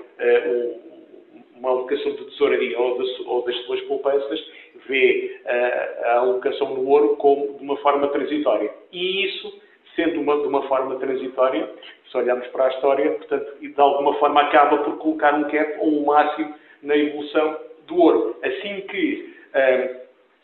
uma 1.57 1.69
alocação 1.69 2.13
de 2.13 2.23
tesouraria 2.25 2.79
ou, 2.79 2.97
das 3.45 3.55
suas 3.65 3.81
poupanças, 3.81 4.51
vê 4.87 5.22
a 6.47 6.51
alocação 6.51 6.75
no 6.75 6.87
ouro 6.87 7.15
como 7.17 7.57
de 7.57 7.63
uma 7.63 7.77
forma 7.77 8.07
transitória. 8.09 8.71
E 8.91 9.25
isso, 9.25 9.61
sendo 9.95 10.21
uma, 10.21 10.37
de 10.37 10.47
uma 10.47 10.67
forma 10.67 10.95
transitória, 10.95 11.69
se 12.09 12.17
olharmos 12.17 12.47
para 12.47 12.65
a 12.65 12.69
história, 12.69 13.11
portanto, 13.11 13.57
de 13.59 13.81
alguma 13.81 14.13
forma 14.15 14.41
acaba 14.41 14.77
por 14.79 14.97
colocar 14.97 15.33
um 15.35 15.43
cap 15.45 15.77
ou 15.79 16.01
um 16.01 16.05
máximo 16.05 16.53
na 16.81 16.95
evolução 16.95 17.57
do 17.87 17.97
ouro. 17.97 18.39
Assim 18.43 18.81
que 18.81 19.33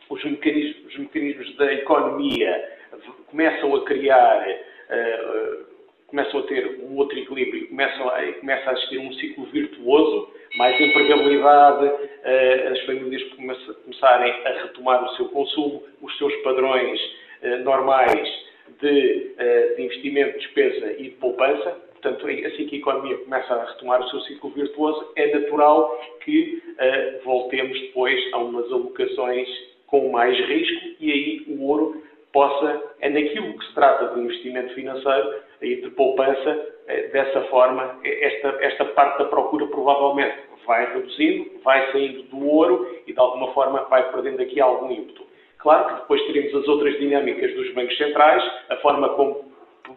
os 0.10 0.24
mecanismos, 0.24 0.94
os 0.94 0.98
mecanismos 1.00 1.56
da 1.58 1.74
economia 1.74 2.80
começam 3.28 3.76
a 3.76 3.86
criar, 3.86 4.48
uh, 4.48 5.66
começam 6.10 6.40
a 6.40 6.44
ter 6.44 6.80
um 6.84 6.98
outro 6.98 7.18
equilíbrio, 7.18 7.68
começam 7.68 8.10
a, 8.10 8.34
começa 8.34 8.70
a 8.70 8.74
existir 8.74 9.00
um 9.00 9.14
ciclo 9.14 9.46
virtuoso, 9.46 10.30
mais 10.56 10.80
empregabilidade, 10.80 11.86
uh, 11.86 12.72
as 12.72 12.80
famílias 12.86 13.24
começarem 13.34 14.32
a 14.46 14.64
retomar 14.64 15.04
o 15.04 15.16
seu 15.16 15.30
consumo, 15.30 15.84
os 16.02 16.18
seus 16.18 16.36
padrões 16.38 17.00
uh, 17.44 17.64
normais 17.64 18.50
de, 18.82 19.36
de 19.76 19.82
investimento, 19.82 20.38
despesa 20.38 20.94
e 20.94 21.04
de 21.04 21.10
poupança, 21.12 21.90
Portanto, 22.02 22.28
assim 22.28 22.66
que 22.66 22.78
a 22.78 22.80
economia 22.80 23.18
começa 23.18 23.54
a 23.54 23.66
retomar 23.66 24.02
o 24.02 24.10
seu 24.10 24.22
ciclo 24.22 24.50
virtuoso, 24.52 25.12
é 25.18 25.36
natural 25.36 26.00
que 26.24 26.64
uh, 26.72 27.24
voltemos 27.26 27.78
depois 27.78 28.18
a 28.34 28.38
umas 28.38 28.72
alocações 28.72 29.50
com 29.86 30.10
mais 30.10 30.38
risco 30.48 30.96
e 31.00 31.12
aí 31.12 31.46
o 31.50 31.62
ouro 31.68 32.02
possa, 32.32 32.82
é 33.02 33.10
naquilo 33.10 33.58
que 33.58 33.66
se 33.66 33.74
trata 33.74 34.14
de 34.14 34.22
investimento 34.22 34.74
financeiro 34.76 35.42
de 35.62 35.90
poupança, 35.92 36.68
é, 36.88 37.08
dessa 37.10 37.42
forma, 37.46 38.00
é, 38.04 38.28
esta, 38.28 38.48
esta 38.62 38.86
parte 38.86 39.20
da 39.20 39.26
procura 39.26 39.68
provavelmente 39.68 40.50
vai 40.66 40.94
reduzindo, 40.94 41.60
vai 41.64 41.92
saindo 41.92 42.24
do 42.24 42.48
ouro 42.48 43.02
e 43.08 43.14
de 43.14 43.20
alguma 43.20 43.52
forma 43.54 43.86
vai 43.86 44.12
perdendo 44.12 44.42
aqui 44.42 44.62
algum 44.62 44.92
ímpeto. 44.92 45.28
Claro 45.58 45.88
que 45.88 46.02
depois 46.02 46.26
teremos 46.28 46.56
as 46.56 46.68
outras 46.68 46.98
dinâmicas 47.00 47.54
dos 47.54 47.74
bancos 47.74 47.98
centrais, 47.98 48.44
a 48.70 48.76
forma 48.78 49.10
como, 49.10 49.52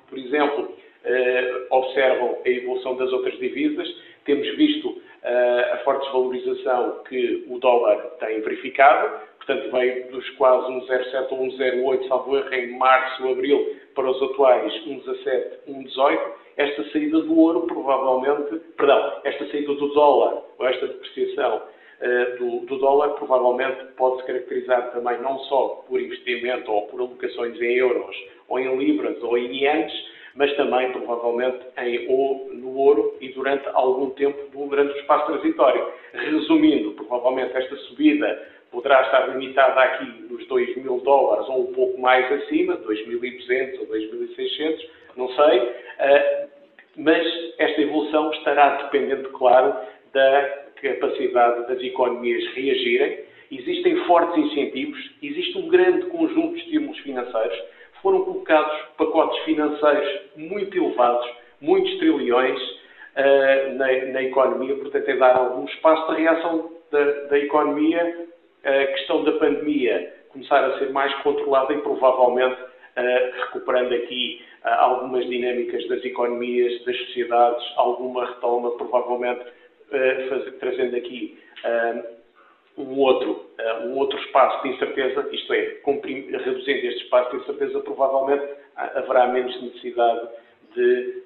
por 0.09 0.18
exemplo, 0.18 0.72
eh, 0.79 0.81
observam 1.70 2.38
a 2.44 2.48
evolução 2.48 2.96
das 2.96 3.12
outras 3.12 3.38
divisas. 3.38 3.88
Temos 4.24 4.48
visto 4.56 5.02
eh, 5.24 5.70
a 5.74 5.76
forte 5.84 6.02
desvalorização 6.02 7.04
que 7.08 7.44
o 7.48 7.56
dólar 7.60 7.96
tem 8.18 8.40
verificado, 8.40 9.20
portanto 9.36 9.70
veio 9.70 10.10
dos 10.10 10.28
quase 10.30 10.66
1,07 10.66 11.26
ou 11.30 11.46
1,08, 11.46 12.08
salvo 12.08 12.36
erro, 12.36 12.52
em 12.52 12.76
março, 12.76 13.28
abril, 13.28 13.76
para 13.94 14.10
os 14.10 14.20
atuais 14.20 14.72
1,17, 14.84 15.58
1,18. 15.68 16.20
Esta 16.56 16.90
saída 16.90 17.20
do 17.20 17.38
ouro 17.38 17.68
provavelmente, 17.68 18.56
perdão, 18.76 19.20
esta 19.22 19.46
saída 19.46 19.72
do 19.74 19.94
dólar, 19.94 20.42
ou 20.58 20.66
esta 20.66 20.88
depreciação 20.88 21.62
uh, 22.00 22.38
do, 22.38 22.66
do, 22.66 22.78
dólar, 22.78 23.10
provavelmente 23.10 23.84
pode 23.96 24.22
se 24.22 24.26
caracterizar 24.26 24.90
também 24.90 25.20
não 25.22 25.38
só 25.44 25.84
por 25.88 26.00
investimento 26.00 26.70
ou 26.70 26.88
por 26.88 27.00
alocações 27.00 27.60
em 27.60 27.74
euros, 27.76 28.16
ou 28.48 28.58
em 28.58 28.76
libras, 28.76 29.22
ou 29.22 29.38
em 29.38 29.54
ienes, 29.54 29.92
mas 30.34 30.54
também 30.56 30.90
provavelmente 30.92 31.58
em, 31.78 32.08
ou 32.08 32.50
no 32.52 32.76
ouro 32.76 33.16
e 33.20 33.28
durante 33.30 33.68
algum 33.72 34.10
tempo, 34.10 34.38
durante 34.66 34.92
o 34.92 35.00
espaço 35.00 35.26
transitório. 35.26 35.86
Resumindo, 36.12 36.92
provavelmente 36.92 37.56
esta 37.56 37.76
subida 37.76 38.48
poderá 38.70 39.02
estar 39.02 39.26
limitada 39.28 39.80
aqui 39.80 40.24
nos 40.30 40.46
2 40.46 40.76
mil 40.78 40.98
dólares 41.00 41.46
ou 41.48 41.68
um 41.68 41.72
pouco 41.72 42.00
mais 42.00 42.30
acima, 42.32 42.76
2.200 42.78 43.80
ou 43.80 43.86
2.600, 43.86 44.88
não 45.16 45.28
sei, 45.28 45.72
eh, 45.98 46.46
mas 46.96 47.26
esta 47.58 47.82
evolução 47.82 48.32
estará 48.32 48.82
dependente, 48.82 49.28
claro, 49.30 49.74
da 50.12 50.62
capacidade 50.80 51.68
das 51.68 51.82
economias 51.82 52.44
reagirem. 52.54 53.20
Existem 53.50 53.96
fortes 54.06 54.36
incentivos, 54.38 54.98
existe 55.22 55.58
um 55.58 55.68
grande 55.68 56.06
conjunto 56.06 56.54
de 56.54 56.60
estímulos 56.60 56.98
financeiros, 57.00 57.58
foram 58.02 58.24
colocados 58.24 58.72
pacotes 58.98 59.38
financeiros 59.44 60.20
muito 60.36 60.76
elevados, 60.76 61.26
muitos 61.60 61.96
trilhões 61.98 62.60
uh, 62.60 63.74
na, 63.74 63.86
na, 64.12 64.22
economia, 64.22 64.76
portanto 64.76 65.08
é 65.08 65.16
dar 65.16 65.36
algum 65.36 65.64
espaço 65.64 66.12
de 66.12 66.20
reação 66.20 66.70
da, 66.90 67.04
da 67.28 67.38
economia 67.38 68.28
a 68.64 68.86
questão 68.86 69.24
da 69.24 69.32
pandemia 69.32 70.14
começar 70.28 70.64
a 70.64 70.78
ser 70.78 70.90
mais 70.90 71.12
controlada 71.22 71.72
e 71.72 71.80
provavelmente 71.82 72.60
uh, 72.60 73.40
recuperando 73.46 73.92
aqui 73.92 74.42
uh, 74.64 74.68
algumas 74.68 75.28
dinâmicas 75.28 75.86
das 75.88 76.04
economias, 76.04 76.84
das 76.84 76.96
sociedades, 77.06 77.64
alguma 77.76 78.26
retoma, 78.26 78.70
provavelmente 78.72 79.44
faz, 80.28 80.54
trazendo 80.58 80.96
aqui 80.96 81.38
um 82.78 82.98
outro, 82.98 83.44
um 83.85 83.96
outro 83.96 84.18
espaço 84.18 84.62
de 84.62 84.75
incerteza, 84.75 85.29
isto 85.33 85.53
é, 85.53 85.79
reduzindo 85.85 86.87
este 86.87 87.05
espaço 87.05 87.31
de 87.31 87.42
incerteza, 87.42 87.81
provavelmente 87.81 88.44
haverá 88.77 89.29
menos 89.29 89.61
necessidade 89.62 90.29
de, 90.75 91.22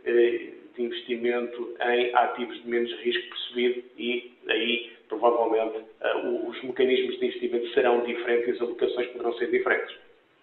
de 0.76 0.82
investimento 0.82 1.74
em 1.80 2.14
ativos 2.14 2.62
de 2.62 2.68
menos 2.68 2.92
risco 3.00 3.28
percebido 3.28 3.84
e 3.96 4.36
aí 4.48 4.92
provavelmente 5.08 5.78
uh, 5.78 6.48
os 6.48 6.62
mecanismos 6.62 7.18
de 7.18 7.26
investimento 7.26 7.72
serão 7.74 8.04
diferentes 8.04 8.48
e 8.48 8.50
as 8.52 8.60
alocações 8.60 9.06
poderão 9.08 9.32
ser 9.38 9.50
diferentes. 9.50 9.94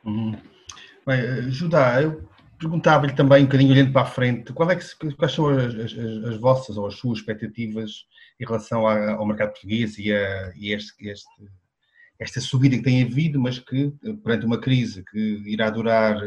Uhum. 0.06 0.36
Bem, 1.06 1.20
eh, 1.20 1.42
Judá, 1.50 2.02
eu 2.02 2.22
perguntava-lhe 2.60 3.14
também 3.14 3.44
um 3.44 3.46
bocadinho 3.46 3.74
olhando 3.74 3.92
para 3.92 4.04
a 4.04 4.06
frente, 4.06 4.52
é 4.52 4.76
que, 4.76 5.16
quais 5.16 5.34
são 5.34 5.50
as, 5.50 5.76
as, 5.76 5.98
as, 5.98 6.38
vossas 6.38 6.78
ou 6.78 6.88
as 6.88 6.96
suas 6.96 7.20
expectativas 7.20 8.06
em 8.40 8.46
relação 8.46 8.88
ao 8.88 9.26
mercado 9.26 9.52
português 9.52 9.98
e 9.98 10.14
a, 10.14 10.54
e 10.56 10.74
este, 10.74 11.10
este, 11.10 11.28
esta 12.24 12.42
subida 12.42 12.78
que 12.78 12.84
tem 12.84 13.04
havido, 13.04 13.40
mas 13.40 13.60
que 13.60 13.92
perante 14.24 14.46
uma 14.46 14.60
crise 14.60 15.04
que 15.04 15.20
irá 15.46 15.70
durar 15.70 16.18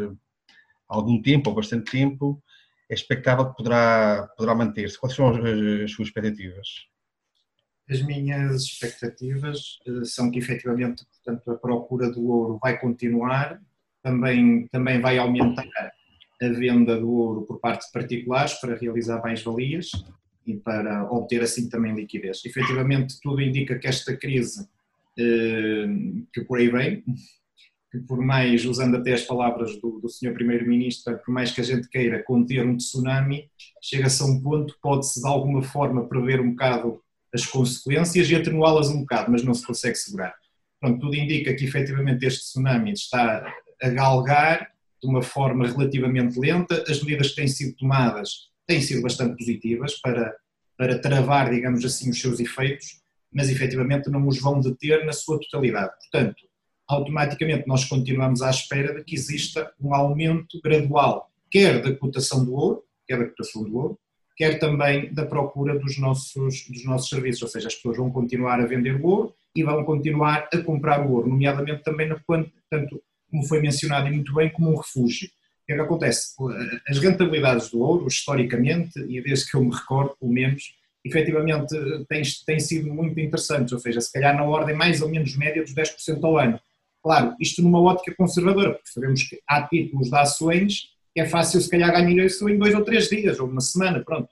algum 0.88 1.20
tempo 1.20 1.50
ou 1.50 1.56
bastante 1.56 1.90
tempo, 1.90 2.42
é 2.88 2.94
expectável 2.94 3.50
que 3.50 3.56
poderá, 3.56 4.28
poderá 4.36 4.54
manter-se? 4.54 4.98
Quais 4.98 5.14
são 5.14 5.28
as, 5.28 5.36
as 5.38 5.90
suas 5.90 6.08
expectativas? 6.08 6.68
As 7.88 8.02
minhas 8.02 8.62
expectativas 8.62 9.78
eh, 9.86 10.04
são 10.04 10.30
que 10.30 10.38
efetivamente 10.38 11.04
portanto, 11.06 11.50
a 11.50 11.56
procura 11.56 12.10
do 12.10 12.26
ouro 12.26 12.58
vai 12.62 12.78
continuar, 12.78 13.60
também, 14.02 14.66
também 14.68 15.00
vai 15.00 15.18
aumentar 15.18 15.64
a 16.42 16.48
venda 16.48 16.98
do 16.98 17.10
ouro 17.10 17.42
por 17.42 17.60
parte 17.60 17.86
de 17.86 17.92
particulares 17.92 18.54
para 18.54 18.76
realizar 18.76 19.22
mais-valias 19.22 19.90
e 20.46 20.56
para 20.56 21.10
obter 21.10 21.42
assim 21.42 21.68
também 21.68 21.94
liquidez. 21.94 22.44
Efetivamente, 22.44 23.18
tudo 23.20 23.40
indica 23.40 23.78
que 23.78 23.88
esta 23.88 24.16
crise, 24.16 24.60
eh, 24.62 24.75
que 25.16 26.42
por 26.46 26.58
aí 26.58 26.68
vem, 26.68 27.02
que 27.90 27.98
por 28.00 28.20
mais, 28.20 28.64
usando 28.64 28.96
até 28.96 29.14
as 29.14 29.22
palavras 29.22 29.80
do, 29.80 30.00
do 30.00 30.08
Sr. 30.08 30.34
Primeiro-Ministro, 30.34 31.18
por 31.24 31.32
mais 31.32 31.50
que 31.50 31.60
a 31.60 31.64
gente 31.64 31.88
queira 31.88 32.22
conter 32.22 32.66
um 32.66 32.76
tsunami, 32.76 33.50
chega-se 33.82 34.22
a 34.22 34.26
um 34.26 34.40
ponto, 34.40 34.76
pode-se 34.82 35.20
de 35.20 35.26
alguma 35.26 35.62
forma 35.62 36.08
prever 36.08 36.40
um 36.40 36.50
bocado 36.50 37.00
as 37.32 37.46
consequências 37.46 38.30
e 38.30 38.34
atenuá-las 38.34 38.88
um 38.88 39.00
bocado, 39.00 39.30
mas 39.30 39.42
não 39.42 39.54
se 39.54 39.66
consegue 39.66 39.96
segurar. 39.96 40.34
Pronto, 40.80 41.00
tudo 41.00 41.16
indica 41.16 41.54
que 41.54 41.64
efetivamente 41.64 42.24
este 42.24 42.40
tsunami 42.40 42.92
está 42.92 43.52
a 43.82 43.88
galgar 43.90 44.70
de 45.02 45.08
uma 45.08 45.22
forma 45.22 45.66
relativamente 45.66 46.38
lenta, 46.38 46.82
as 46.88 47.02
medidas 47.02 47.30
que 47.30 47.36
têm 47.36 47.48
sido 47.48 47.76
tomadas 47.76 48.50
têm 48.66 48.80
sido 48.80 49.02
bastante 49.02 49.36
positivas 49.36 49.94
para, 50.00 50.34
para 50.76 50.98
travar, 50.98 51.50
digamos 51.50 51.84
assim, 51.84 52.10
os 52.10 52.20
seus 52.20 52.40
efeitos, 52.40 53.00
mas 53.36 53.50
efetivamente 53.50 54.08
não 54.08 54.26
os 54.26 54.40
vão 54.40 54.60
deter 54.60 55.04
na 55.04 55.12
sua 55.12 55.38
totalidade. 55.38 55.92
Portanto, 56.00 56.42
automaticamente 56.88 57.68
nós 57.68 57.84
continuamos 57.84 58.40
à 58.40 58.48
espera 58.48 58.94
de 58.94 59.04
que 59.04 59.14
exista 59.14 59.70
um 59.78 59.94
aumento 59.94 60.58
gradual, 60.64 61.30
quer 61.50 61.82
da 61.82 61.94
cotação 61.94 62.42
do 62.42 62.54
ouro, 62.54 62.82
quer 63.06 63.18
da 63.18 63.26
cotação 63.26 63.62
do 63.62 63.76
ouro, 63.76 63.98
quer 64.38 64.58
também 64.58 65.12
da 65.12 65.26
procura 65.26 65.78
dos 65.78 65.98
nossos, 65.98 66.66
dos 66.66 66.84
nossos 66.86 67.10
serviços, 67.10 67.42
ou 67.42 67.48
seja, 67.48 67.68
as 67.68 67.74
pessoas 67.74 67.98
vão 67.98 68.10
continuar 68.10 68.58
a 68.58 68.66
vender 68.66 68.98
o 68.98 69.06
ouro 69.06 69.34
e 69.54 69.62
vão 69.62 69.84
continuar 69.84 70.48
a 70.50 70.58
comprar 70.58 71.06
o 71.06 71.12
ouro, 71.12 71.28
nomeadamente 71.28 71.82
também 71.82 72.08
na, 72.08 72.18
tanto 72.70 73.02
como 73.30 73.44
foi 73.44 73.60
mencionado 73.60 74.08
e 74.08 74.12
muito 74.12 74.32
bem, 74.32 74.48
como 74.50 74.70
um 74.70 74.76
refúgio. 74.76 75.28
O 75.28 75.66
que 75.66 75.72
é 75.72 75.76
que 75.76 75.82
acontece? 75.82 76.34
As 76.88 76.98
rentabilidades 76.98 77.70
do 77.70 77.80
ouro, 77.80 78.06
historicamente, 78.06 78.98
e 79.00 79.20
desde 79.20 79.50
que 79.50 79.56
eu 79.56 79.64
me 79.64 79.74
recordo, 79.74 80.16
pelo 80.18 80.32
menos, 80.32 80.74
efetivamente 81.06 81.74
têm, 82.08 82.22
têm 82.46 82.60
sido 82.60 82.92
muito 82.92 83.18
interessantes, 83.18 83.72
ou 83.72 83.78
seja, 83.78 84.00
se 84.00 84.12
calhar 84.12 84.36
na 84.36 84.44
ordem 84.44 84.74
mais 84.74 85.00
ou 85.00 85.08
menos 85.08 85.36
média 85.36 85.62
dos 85.62 85.74
10% 85.74 86.22
ao 86.22 86.38
ano. 86.38 86.60
Claro, 87.02 87.34
isto 87.40 87.62
numa 87.62 87.80
ótica 87.80 88.14
conservadora, 88.16 88.74
porque 88.74 88.90
sabemos 88.90 89.22
que 89.22 89.40
há 89.48 89.62
títulos 89.62 90.08
de 90.08 90.16
ações 90.16 90.96
que 91.14 91.20
é 91.20 91.26
fácil 91.26 91.60
se 91.62 91.70
calhar 91.70 91.90
ganhar 91.90 92.26
isso 92.26 92.46
em 92.46 92.58
dois 92.58 92.74
ou 92.74 92.84
três 92.84 93.08
dias, 93.08 93.40
ou 93.40 93.48
uma 93.48 93.60
semana, 93.62 94.04
pronto. 94.04 94.28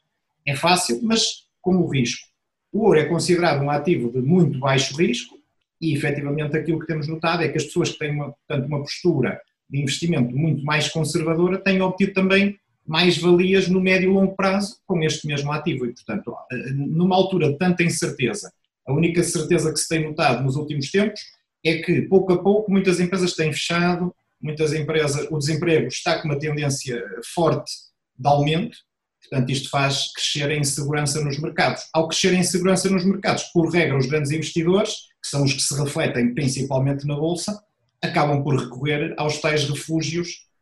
É 0.47 0.55
fácil, 0.55 1.01
mas 1.03 1.45
com 1.63 1.77
o 1.77 1.89
risco. 1.89 2.29
O 2.71 2.85
ouro 2.85 2.99
é 2.99 3.07
considerado 3.07 3.63
um 3.63 3.71
ativo 3.71 4.13
de 4.13 4.19
muito 4.19 4.59
baixo 4.59 4.95
risco 4.95 5.35
e 5.81 5.95
efetivamente 5.95 6.57
aquilo 6.57 6.79
que 6.79 6.87
temos 6.87 7.09
notado 7.09 7.43
é 7.43 7.49
que 7.49 7.57
as 7.57 7.65
pessoas 7.65 7.91
que 7.91 7.99
têm 7.99 8.11
uma, 8.11 8.33
portanto, 8.33 8.67
uma 8.67 8.81
postura 8.81 9.41
de 9.71 9.81
investimento 9.81 10.37
muito 10.37 10.63
mais 10.63 10.89
conservadora 10.89 11.57
têm 11.57 11.81
obtido 11.81 12.13
também 12.13 12.59
mais 12.87 13.17
valias 13.19 13.69
no 13.69 13.81
médio 13.81 14.11
e 14.11 14.13
longo 14.13 14.37
prazo 14.37 14.77
com 14.87 15.03
este 15.03 15.27
mesmo 15.27 15.51
ativo. 15.51 15.87
E, 15.87 15.93
portanto, 15.95 16.35
numa 16.75 17.17
altura 17.17 17.51
de 17.51 17.59
tanta 17.59 17.83
incerteza, 17.83 18.53
a 18.87 18.93
única 18.93 19.23
certeza 19.23 19.73
que 19.73 19.79
se 19.79 19.89
tem 19.89 20.05
notado 20.05 20.43
nos 20.43 20.57
últimos 20.57 20.91
tempos 20.91 21.21
é 21.65 21.79
que, 21.79 22.03
pouco 22.03 22.33
a 22.33 22.43
pouco, 22.43 22.71
muitas 22.71 23.01
empresas 23.01 23.33
têm 23.33 23.53
fechado, 23.53 24.15
muitas 24.41 24.75
empresas, 24.75 25.27
o 25.31 25.39
desemprego 25.39 25.89
está 25.89 26.21
com 26.21 26.29
uma 26.29 26.39
tendência 26.39 27.03
forte 27.35 27.73
de 28.17 28.29
aumento, 28.29 28.77
portanto, 29.23 29.51
isto 29.51 29.71
faz 29.71 30.13
crescer 30.13 30.51
a 30.51 30.57
insegurança 30.57 31.25
nos 31.25 31.39
mercados. 31.39 31.85
Ao 31.95 32.07
crescer 32.07 32.35
a 32.35 32.39
insegurança 32.39 32.91
nos 32.91 33.05
mercados, 33.07 33.45
por 33.45 33.71
regra, 33.71 33.97
os 33.97 34.07
grandes 34.07 34.31
investidores, 34.31 34.93
que 35.23 35.31
são 35.31 35.43
os 35.43 35.55
que 35.55 35.63
se 35.63 35.75
refletem 35.75 36.35
principalmente 36.35 37.07
na 37.07 37.17
Bolsa, 37.17 37.59
acabam 38.03 38.43
por 38.43 38.55
recorrer 38.55 39.15
aos 39.17 39.39
tais 39.39 39.65
refúgios 39.65 40.29
eh, 40.29 40.54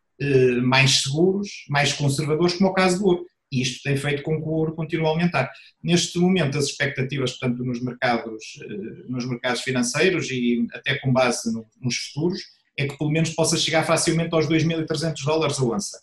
mais 0.63 1.03
seguros, 1.03 1.49
mais 1.69 1.93
conservadores, 1.93 2.55
como 2.55 2.69
é 2.69 2.71
o 2.71 2.75
caso 2.75 2.99
do 2.99 3.07
ouro. 3.07 3.27
E 3.53 3.61
isto 3.61 3.83
tem 3.83 3.97
feito 3.99 4.23
com 4.23 4.41
que 4.41 4.49
o 4.49 4.53
ouro 4.53 4.75
continue 4.75 5.05
a 5.05 5.11
aumentar. 5.11 5.51
Neste 5.83 6.19
momento, 6.19 6.57
as 6.57 6.65
expectativas, 6.65 7.33
portanto, 7.33 7.63
nos 7.63 7.83
mercados, 7.83 8.43
eh, 8.63 9.05
nos 9.09 9.29
mercados 9.29 9.61
financeiros 9.61 10.31
e 10.31 10.67
até 10.73 10.99
com 10.99 11.13
base 11.13 11.53
no, 11.53 11.67
nos 11.79 11.97
futuros, 11.97 12.41
é 12.79 12.89
que 12.89 12.97
pelo 12.97 13.11
menos 13.11 13.31
possa 13.31 13.59
chegar 13.59 13.85
facilmente 13.85 14.35
aos 14.35 14.49
2.300 14.49 15.23
dólares 15.23 15.59
a 15.59 15.65
onça. 15.65 16.01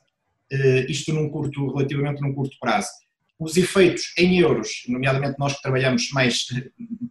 Eh, 0.52 0.86
isto 0.90 1.12
num 1.12 1.28
curto, 1.30 1.74
relativamente 1.74 2.22
num 2.22 2.36
curto 2.36 2.56
prazo. 2.60 2.90
Os 3.40 3.58
efeitos 3.58 4.14
em 4.16 4.38
euros, 4.40 4.84
nomeadamente 4.88 5.40
nós 5.40 5.56
que 5.56 5.62
trabalhamos 5.64 6.12
mais, 6.12 6.46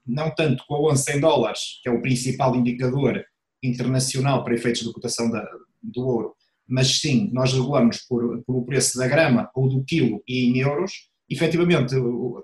não 0.07 0.33
tanto 0.33 0.65
com 0.69 0.75
a 0.77 0.93
onça 0.93 1.17
em 1.17 1.21
dólares, 1.21 1.81
que 1.83 1.89
é 1.89 1.93
o 1.93 2.01
principal 2.01 2.55
indicador 2.55 3.25
internacional 3.61 4.45
para 4.45 4.55
efeitos 4.55 4.83
de 4.83 4.93
cotação 4.93 5.29
da, 5.31 5.45
do 5.83 6.07
ouro, 6.07 6.38
mas 6.69 7.01
sim, 7.01 7.31
nós 7.33 7.53
regulamos 7.53 7.99
por, 8.09 8.43
por 8.45 8.57
o 8.57 8.65
preço 8.65 8.99
da 8.99 9.09
grama 9.09 9.51
ou 9.55 9.69
do 9.69 9.83
quilo 9.85 10.23
e 10.29 10.51
em 10.51 10.59
euros, 10.59 10.93
efetivamente 11.29 11.95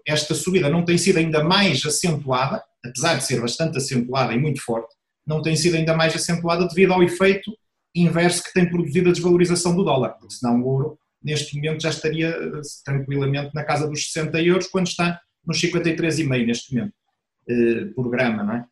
esta 0.06 0.34
subida 0.34 0.68
não 0.68 0.84
tem 0.84 0.96
sido 0.96 1.18
ainda 1.18 1.44
mais 1.44 1.84
acentuada, 1.84 2.62
apesar 2.84 3.16
de 3.16 3.24
ser 3.24 3.40
bastante 3.40 3.76
acentuada 3.76 4.32
e 4.32 4.38
muito 4.38 4.62
forte, 4.62 4.94
não 5.26 5.42
tem 5.42 5.56
sido 5.56 5.76
ainda 5.76 5.96
mais 5.96 6.14
acentuada 6.14 6.66
devido 6.66 6.92
ao 6.92 7.02
efeito 7.02 7.50
inverso 7.94 8.42
que 8.42 8.52
tem 8.52 8.68
produzido 8.68 9.08
a 9.08 9.12
desvalorização 9.12 9.74
do 9.74 9.84
dólar, 9.84 10.10
porque 10.18 10.34
senão 10.34 10.60
o 10.60 10.66
ouro 10.66 10.98
neste 11.22 11.56
momento 11.56 11.82
já 11.82 11.90
estaria 11.90 12.28
eh, 12.28 12.60
tranquilamente 12.84 13.54
na 13.54 13.64
casa 13.64 13.88
dos 13.88 14.12
60 14.12 14.42
euros, 14.42 14.66
quando 14.66 14.88
está 14.88 15.18
nos 15.46 15.60
53,5 15.60 16.46
neste 16.46 16.74
momento, 16.74 16.92
eh, 17.48 17.84
por 17.94 18.10
grama, 18.10 18.42
não 18.42 18.54
é? 18.54 18.66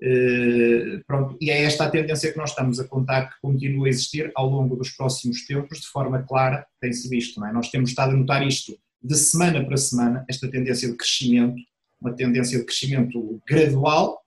Eh, 0.00 1.00
pronto, 1.06 1.36
e 1.40 1.50
é 1.50 1.64
esta 1.64 1.84
a 1.84 1.90
tendência 1.90 2.30
que 2.30 2.38
nós 2.38 2.50
estamos 2.50 2.78
a 2.78 2.86
contar 2.86 3.30
que 3.30 3.40
continua 3.42 3.86
a 3.86 3.90
existir 3.90 4.30
ao 4.34 4.48
longo 4.48 4.76
dos 4.76 4.90
próximos 4.90 5.44
tempos, 5.44 5.80
de 5.80 5.88
forma 5.88 6.22
clara, 6.22 6.64
tem-se 6.80 7.08
visto, 7.08 7.44
é? 7.44 7.52
Nós 7.52 7.70
temos 7.70 7.90
estado 7.90 8.12
a 8.12 8.16
notar 8.16 8.46
isto 8.46 8.78
de 9.02 9.16
semana 9.16 9.64
para 9.64 9.76
semana, 9.76 10.24
esta 10.28 10.48
tendência 10.48 10.88
de 10.88 10.96
crescimento, 10.96 11.60
uma 12.00 12.12
tendência 12.12 12.58
de 12.58 12.64
crescimento 12.64 13.42
gradual, 13.48 14.20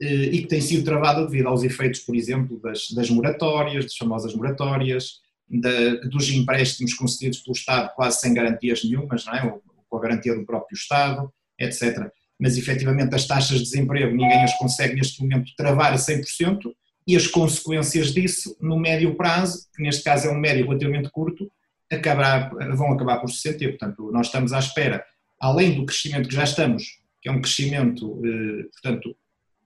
eh, 0.00 0.06
e 0.32 0.42
que 0.42 0.48
tem 0.48 0.60
sido 0.60 0.84
travada 0.84 1.24
devido 1.24 1.46
aos 1.46 1.62
efeitos, 1.62 2.00
por 2.00 2.16
exemplo, 2.16 2.60
das, 2.60 2.90
das 2.90 3.08
moratórias, 3.08 3.84
das 3.84 3.96
famosas 3.96 4.34
moratórias, 4.34 5.22
da, 5.48 5.94
dos 6.08 6.28
empréstimos 6.30 6.94
concedidos 6.94 7.38
pelo 7.38 7.54
Estado 7.54 7.92
quase 7.94 8.20
sem 8.20 8.34
garantias 8.34 8.82
nenhumas, 8.82 9.24
não 9.26 9.34
é? 9.34 9.58
com 9.88 9.96
a 9.96 10.00
garantia 10.00 10.34
do 10.34 10.44
próprio 10.44 10.74
Estado, 10.74 11.32
etc. 11.58 12.10
Mas 12.44 12.58
efetivamente 12.58 13.14
as 13.14 13.26
taxas 13.26 13.56
de 13.56 13.64
desemprego 13.64 14.14
ninguém 14.14 14.44
as 14.44 14.52
consegue 14.58 14.96
neste 14.96 15.22
momento 15.22 15.50
travar 15.56 15.94
a 15.94 15.96
100% 15.96 16.58
e 17.06 17.16
as 17.16 17.26
consequências 17.26 18.12
disso 18.12 18.54
no 18.60 18.78
médio 18.78 19.14
prazo, 19.14 19.66
que 19.74 19.82
neste 19.82 20.04
caso 20.04 20.28
é 20.28 20.30
um 20.30 20.38
médio 20.38 20.66
relativamente 20.66 21.08
curto, 21.10 21.50
acabará, 21.90 22.50
vão 22.74 22.92
acabar 22.92 23.16
por 23.18 23.30
se 23.30 23.40
sentir. 23.40 23.70
Portanto, 23.70 24.10
nós 24.12 24.26
estamos 24.26 24.52
à 24.52 24.58
espera, 24.58 25.02
além 25.40 25.74
do 25.74 25.86
crescimento 25.86 26.28
que 26.28 26.34
já 26.34 26.44
estamos, 26.44 26.84
que 27.22 27.30
é 27.30 27.32
um 27.32 27.40
crescimento, 27.40 28.20
eh, 28.26 28.64
portanto, 28.72 29.16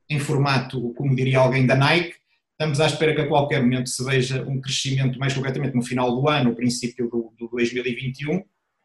em 0.08 0.20
formato, 0.20 0.94
como 0.94 1.16
diria 1.16 1.40
alguém 1.40 1.66
da 1.66 1.74
Nike, 1.74 2.14
estamos 2.52 2.80
à 2.80 2.86
espera 2.86 3.12
que 3.12 3.22
a 3.22 3.26
qualquer 3.26 3.60
momento 3.60 3.88
se 3.88 4.04
veja 4.04 4.42
um 4.44 4.60
crescimento, 4.60 5.18
mais 5.18 5.34
concretamente 5.34 5.74
no 5.74 5.82
final 5.82 6.14
do 6.14 6.28
ano, 6.28 6.50
no 6.50 6.56
princípio 6.56 7.10
do, 7.10 7.32
do 7.36 7.48
2021, 7.48 8.44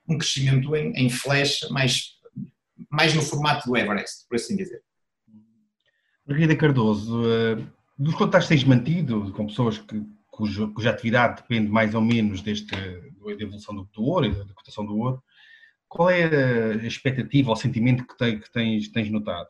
um 0.09 0.17
crescimento 0.17 0.75
em, 0.75 0.91
em 0.93 1.09
flash 1.09 1.67
mais, 1.69 2.13
mais 2.93 3.15
no 3.15 3.23
formato 3.23 3.67
do 3.67 3.75
Everest, 3.75 4.27
por 4.29 4.35
assim 4.35 4.55
dizer. 4.55 4.81
Margarida 6.27 6.55
Cardoso, 6.55 7.23
eh, 7.27 7.57
dos 7.97 8.13
contactos 8.13 8.47
que 8.47 8.55
tens 8.55 8.63
mantido 8.63 9.33
com 9.33 9.47
pessoas 9.47 9.79
que, 9.79 10.03
cuja, 10.27 10.67
cuja 10.67 10.91
atividade 10.91 11.41
depende 11.41 11.69
mais 11.69 11.95
ou 11.95 12.01
menos 12.01 12.41
deste, 12.41 12.67
da 12.75 13.31
evolução 13.31 13.75
do, 13.75 13.89
do 13.91 14.03
ouro 14.03 14.27
e 14.27 14.29
da 14.29 14.53
cotação 14.53 14.85
do 14.85 14.95
ouro, 14.95 15.23
qual 15.89 16.09
é 16.11 16.23
a 16.83 16.87
expectativa 16.87 17.49
ou 17.49 17.55
sentimento 17.55 18.05
que, 18.05 18.15
tem, 18.15 18.39
que 18.39 18.51
tens, 18.51 18.87
tens 18.89 19.09
notado? 19.09 19.49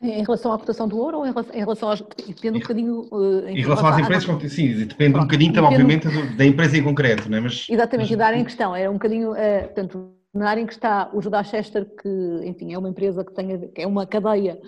Em 0.00 0.22
relação 0.22 0.52
à 0.52 0.58
cotação 0.58 0.88
do 0.88 0.96
ouro 0.96 1.18
ou 1.18 1.26
em 1.26 1.30
relação, 1.30 1.54
em 1.54 1.58
relação 1.58 1.90
aos. 1.90 2.00
Depende 2.00 2.58
um 2.58 2.60
bocadinho. 2.60 3.08
Uh, 3.10 3.48
em, 3.48 3.58
em 3.58 3.62
relação 3.62 3.86
às 3.88 3.98
empresas, 3.98 4.52
sim, 4.52 4.72
depende 4.72 5.12
Pronto, 5.12 5.24
um 5.24 5.26
bocadinho 5.26 5.52
também, 5.52 5.70
obviamente, 5.70 6.36
da 6.36 6.46
empresa 6.46 6.78
em 6.78 6.84
concreto, 6.84 7.28
não 7.28 7.38
é? 7.38 7.40
Mas, 7.40 7.66
exatamente, 7.68 8.10
mas... 8.10 8.14
e 8.14 8.16
da 8.16 8.26
área 8.26 8.36
em 8.36 8.44
questão. 8.44 8.76
Era 8.76 8.88
um 8.90 8.94
bocadinho. 8.94 9.32
Uh, 9.32 9.64
portanto, 9.64 10.17
em 10.34 10.66
que 10.66 10.72
está 10.72 11.10
o 11.14 11.20
Judas 11.20 11.48
Chester, 11.48 11.84
que, 11.96 12.08
enfim, 12.44 12.72
é 12.72 12.78
uma 12.78 12.88
empresa 12.88 13.24
que, 13.24 13.32
tem 13.32 13.56
ver, 13.56 13.72
é 13.74 13.86
uma 13.86 14.06
cadeia 14.06 14.60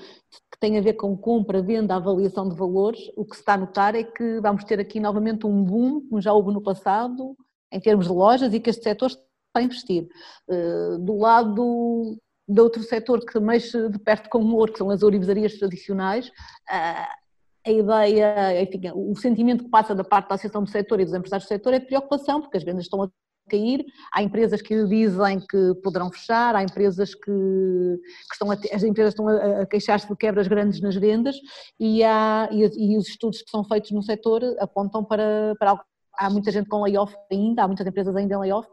que 0.51 0.59
tem 0.59 0.79
a 0.79 0.81
ver 0.81 0.94
com 0.94 1.16
compra, 1.16 1.62
venda, 1.62 1.94
avaliação 1.94 2.49
de 2.49 2.57
valores, 2.57 3.01
o 3.16 3.25
que 3.25 3.35
se 3.35 3.42
está 3.42 3.55
a 3.55 3.59
notar 3.59 3.94
é 3.94 4.03
que 4.03 4.40
vamos 4.40 4.64
ter 4.64 4.81
aqui 4.81 4.99
novamente 4.99 5.46
um 5.46 5.62
boom, 5.62 6.01
como 6.09 6.20
já 6.20 6.33
houve 6.33 6.53
no 6.53 6.62
passado, 6.62 7.37
em 7.70 7.81
termos 7.81 8.07
de 8.07 8.12
lojas, 8.12 8.53
e 8.55 8.61
que 8.61 8.70
este 8.70 8.83
setor 8.83 9.09
está 9.09 9.20
a 9.57 9.62
investir. 9.62 10.09
Uh, 10.49 10.99
do 10.99 11.18
lado 11.18 12.18
de 12.49 12.61
outro 12.61 12.83
setor 12.83 13.25
que 13.25 13.38
mexe 13.38 13.88
de 13.88 13.99
perto 13.99 14.29
com 14.29 14.38
o 14.38 14.55
ouro, 14.57 14.73
que 14.73 14.79
são 14.79 14.90
as 14.90 15.03
ourivesarias 15.03 15.57
tradicionais, 15.57 16.33
a 16.68 17.70
ideia, 17.70 18.62
enfim, 18.62 18.90
o 18.94 19.14
sentimento 19.14 19.64
que 19.64 19.70
passa 19.70 19.94
da 19.94 20.03
parte 20.03 20.29
da 20.29 20.35
associação 20.35 20.64
do 20.64 20.70
setor 20.70 21.01
e 21.01 21.05
dos 21.05 21.14
empresários 21.14 21.46
do 21.46 21.49
setor 21.49 21.75
é 21.75 21.79
de 21.79 21.87
preocupação, 21.87 22.40
porque 22.40 22.57
as 22.57 22.64
vendas 22.64 22.85
estão 22.85 23.03
a 23.03 23.09
cair, 23.51 23.85
há 24.13 24.23
empresas 24.23 24.63
que 24.63 24.85
dizem 24.87 25.41
que 25.41 25.75
poderão 25.83 26.11
fechar, 26.11 26.55
há 26.55 26.63
empresas 26.63 27.15
que, 27.15 27.31
que 27.31 28.33
estão 28.33 28.51
a, 28.51 28.55
as 28.55 28.83
empresas 28.83 29.13
estão 29.13 29.29
a, 29.29 29.63
a 29.63 29.67
queixar-se 29.67 30.09
de 30.09 30.17
quebras 30.17 30.49
grandes 30.49 30.81
nas 30.81 30.97
vendas 30.97 31.37
e, 31.79 32.03
há, 32.05 32.49
e, 32.51 32.63
e, 32.63 32.97
os 32.97 33.09
estudos 33.09 33.43
que 33.43 33.51
são 33.51 33.65
feitos 33.65 33.91
no 33.91 34.03
setor 34.03 34.43
apontam 34.59 35.05
para, 35.05 35.55
para 35.59 35.71
algo. 35.71 35.83
Há 36.19 36.29
muita 36.29 36.51
gente 36.51 36.69
com 36.69 36.83
layoff 36.83 37.15
ainda, 37.31 37.63
há 37.63 37.67
muitas 37.67 37.87
empresas 37.87 38.15
ainda 38.15 38.35
em 38.35 38.39
layoff 38.39 38.69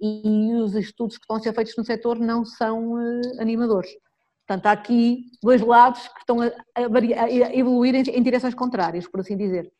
e 0.00 0.52
os 0.54 0.74
estudos 0.74 1.16
que 1.16 1.24
estão 1.24 1.36
a 1.36 1.40
ser 1.40 1.52
feitos 1.52 1.74
no 1.76 1.84
setor 1.84 2.18
não 2.18 2.44
são 2.44 2.94
uh, 2.94 3.40
animadores. 3.40 3.90
Portanto, 4.46 4.66
há 4.66 4.72
aqui 4.72 5.26
dois 5.42 5.60
lados 5.60 6.08
que 6.08 6.20
estão 6.20 6.40
a, 6.40 6.46
a, 6.46 7.24
a 7.24 7.54
evoluir 7.54 7.94
em, 7.94 8.02
em 8.02 8.22
direções 8.22 8.54
contrárias, 8.54 9.06
por 9.06 9.20
assim 9.20 9.36
dizer. 9.36 9.70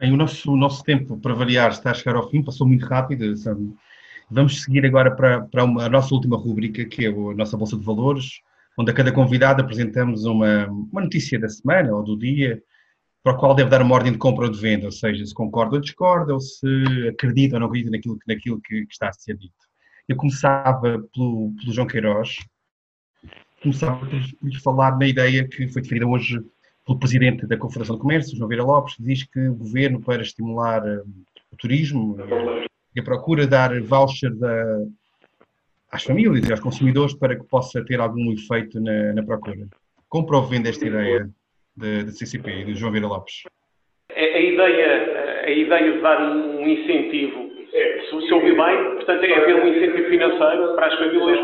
Bem, 0.00 0.14
o 0.14 0.16
nosso, 0.16 0.50
o 0.50 0.56
nosso 0.56 0.82
tempo, 0.82 1.18
para 1.18 1.34
variar, 1.34 1.72
está 1.72 1.90
a 1.90 1.94
chegar 1.94 2.16
ao 2.16 2.30
fim, 2.30 2.42
passou 2.42 2.66
muito 2.66 2.86
rápido. 2.86 3.34
Vamos 4.30 4.62
seguir 4.62 4.86
agora 4.86 5.14
para, 5.14 5.42
para 5.42 5.62
uma, 5.62 5.84
a 5.84 5.88
nossa 5.90 6.14
última 6.14 6.38
rubrica, 6.38 6.86
que 6.86 7.04
é 7.04 7.08
a 7.10 7.34
nossa 7.34 7.54
Bolsa 7.54 7.76
de 7.76 7.84
Valores, 7.84 8.40
onde 8.78 8.90
a 8.90 8.94
cada 8.94 9.12
convidado 9.12 9.60
apresentamos 9.60 10.24
uma, 10.24 10.66
uma 10.68 11.02
notícia 11.02 11.38
da 11.38 11.50
semana 11.50 11.94
ou 11.94 12.02
do 12.02 12.16
dia, 12.16 12.62
para 13.22 13.34
o 13.34 13.36
qual 13.36 13.54
deve 13.54 13.68
dar 13.68 13.82
uma 13.82 13.94
ordem 13.94 14.12
de 14.12 14.16
compra 14.16 14.46
ou 14.46 14.50
de 14.50 14.58
venda, 14.58 14.86
ou 14.86 14.90
seja, 14.90 15.26
se 15.26 15.34
concorda 15.34 15.74
ou 15.74 15.82
discorda, 15.82 16.32
ou 16.32 16.40
se 16.40 16.66
acredita 17.10 17.56
ou 17.56 17.60
não 17.60 17.66
acredita 17.66 17.90
naquilo, 17.90 18.18
naquilo 18.26 18.60
que, 18.62 18.86
que 18.86 18.92
está 18.92 19.10
a 19.10 19.12
ser 19.12 19.36
dito. 19.36 19.52
Eu 20.08 20.16
começava 20.16 20.80
pelo, 21.12 21.52
pelo 21.60 21.74
João 21.74 21.86
Queiroz, 21.86 22.38
começava 23.62 23.98
por 23.98 24.08
lhe 24.08 24.60
falar 24.62 24.98
na 24.98 25.06
ideia 25.06 25.46
que 25.46 25.68
foi 25.68 25.82
definida 25.82 26.06
hoje 26.06 26.40
pelo 26.90 26.98
Presidente 26.98 27.46
da 27.46 27.56
Confederação 27.56 27.94
de 27.94 28.02
Comércio, 28.02 28.36
João 28.36 28.48
Vieira 28.48 28.64
Lopes, 28.64 28.96
diz 28.98 29.22
que 29.22 29.38
o 29.48 29.54
Governo, 29.54 30.00
para 30.00 30.22
estimular 30.22 30.84
eh, 30.84 31.02
o 31.52 31.56
turismo 31.56 32.16
e 32.96 33.00
a 33.00 33.04
procura 33.04 33.46
dar 33.46 33.80
voucher 33.80 34.34
da, 34.34 34.82
às 35.92 36.02
famílias 36.02 36.48
e 36.48 36.50
aos 36.50 36.60
consumidores 36.60 37.14
para 37.14 37.36
que 37.36 37.44
possa 37.44 37.84
ter 37.84 38.00
algum 38.00 38.32
efeito 38.32 38.80
na, 38.80 39.12
na 39.12 39.22
procura. 39.22 39.68
Vende 40.48 40.68
esta 40.68 40.84
ideia 40.84 41.30
da 41.76 42.10
CCP 42.10 42.50
e 42.50 42.64
de 42.64 42.74
João 42.74 42.90
Vieira 42.90 43.06
Lopes? 43.06 43.44
A, 44.10 44.18
a, 44.18 44.40
ideia, 44.40 45.44
a 45.44 45.50
ideia 45.50 45.92
de 45.92 46.00
dar 46.00 46.20
um 46.20 46.66
incentivo, 46.66 47.50
se, 47.70 48.26
se 48.26 48.34
ouvi 48.34 48.50
bem, 48.50 48.96
portanto 48.96 49.22
é 49.22 49.34
haver 49.34 49.54
um 49.62 49.68
incentivo 49.68 50.08
financeiro 50.08 50.74
para 50.74 50.86
as 50.88 50.98
famílias 50.98 51.38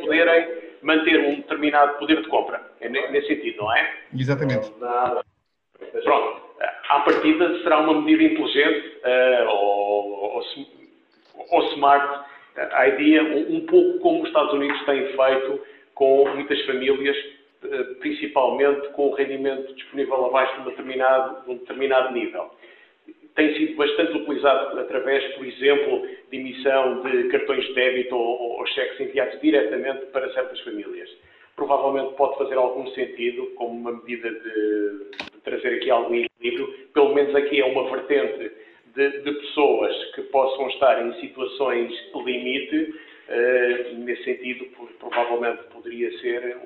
poderem 0.00 0.65
manter 0.82 1.20
um 1.20 1.36
determinado 1.36 1.98
poder 1.98 2.22
de 2.22 2.28
compra. 2.28 2.60
É 2.80 2.88
nesse 2.88 3.28
sentido, 3.28 3.58
não 3.58 3.76
é? 3.76 3.94
Exatamente. 4.14 4.70
Pronto. 6.02 6.46
À 6.88 7.00
partida 7.00 7.62
será 7.62 7.80
uma 7.80 8.00
medida 8.00 8.32
inteligente 8.32 8.98
uh, 9.04 9.48
ou, 9.48 10.12
ou, 10.12 10.42
ou 11.50 11.62
smart 11.74 12.26
a 12.72 12.88
ideia 12.88 13.22
um, 13.22 13.56
um 13.56 13.66
pouco 13.66 13.98
como 14.00 14.22
os 14.22 14.28
Estados 14.28 14.52
Unidos 14.52 14.82
têm 14.84 15.06
feito 15.08 15.60
com 15.94 16.28
muitas 16.34 16.60
famílias, 16.66 17.16
eh, 17.64 17.82
principalmente 18.00 18.88
com 18.88 19.08
o 19.08 19.14
rendimento 19.14 19.74
disponível 19.74 20.26
abaixo 20.26 20.54
de 20.54 20.60
um 20.60 20.64
determinado, 20.64 21.44
de 21.44 21.50
um 21.50 21.56
determinado 21.58 22.12
nível. 22.12 22.50
Tem 23.36 23.54
sido 23.54 23.76
bastante 23.76 24.16
utilizado 24.16 24.80
através, 24.80 25.22
por 25.34 25.46
exemplo, 25.46 26.08
de 26.30 26.36
emissão 26.38 27.02
de 27.02 27.28
cartões 27.28 27.66
de 27.66 27.74
débito 27.74 28.16
ou, 28.16 28.58
ou 28.58 28.66
cheques 28.66 28.98
enviados 28.98 29.38
diretamente 29.42 30.06
para 30.06 30.32
certas 30.32 30.58
famílias. 30.60 31.08
Provavelmente 31.54 32.14
pode 32.14 32.38
fazer 32.38 32.54
algum 32.54 32.86
sentido, 32.88 33.46
como 33.56 33.78
uma 33.78 33.92
medida 33.92 34.30
de, 34.30 35.34
de 35.34 35.40
trazer 35.44 35.76
aqui 35.76 35.90
algum 35.90 36.14
equilíbrio. 36.14 36.66
Pelo 36.94 37.14
menos 37.14 37.34
aqui 37.34 37.60
é 37.60 37.64
uma 37.66 37.90
vertente 37.90 38.52
de, 38.94 39.10
de 39.20 39.32
pessoas 39.32 39.94
que 40.14 40.22
possam 40.22 40.68
estar 40.68 41.06
em 41.06 41.12
situações 41.20 41.92
limite, 42.14 42.94
uh, 43.28 43.94
nesse 43.98 44.24
sentido, 44.24 44.66
provavelmente 44.98 45.62
poderia 45.64 46.10
ser 46.20 46.56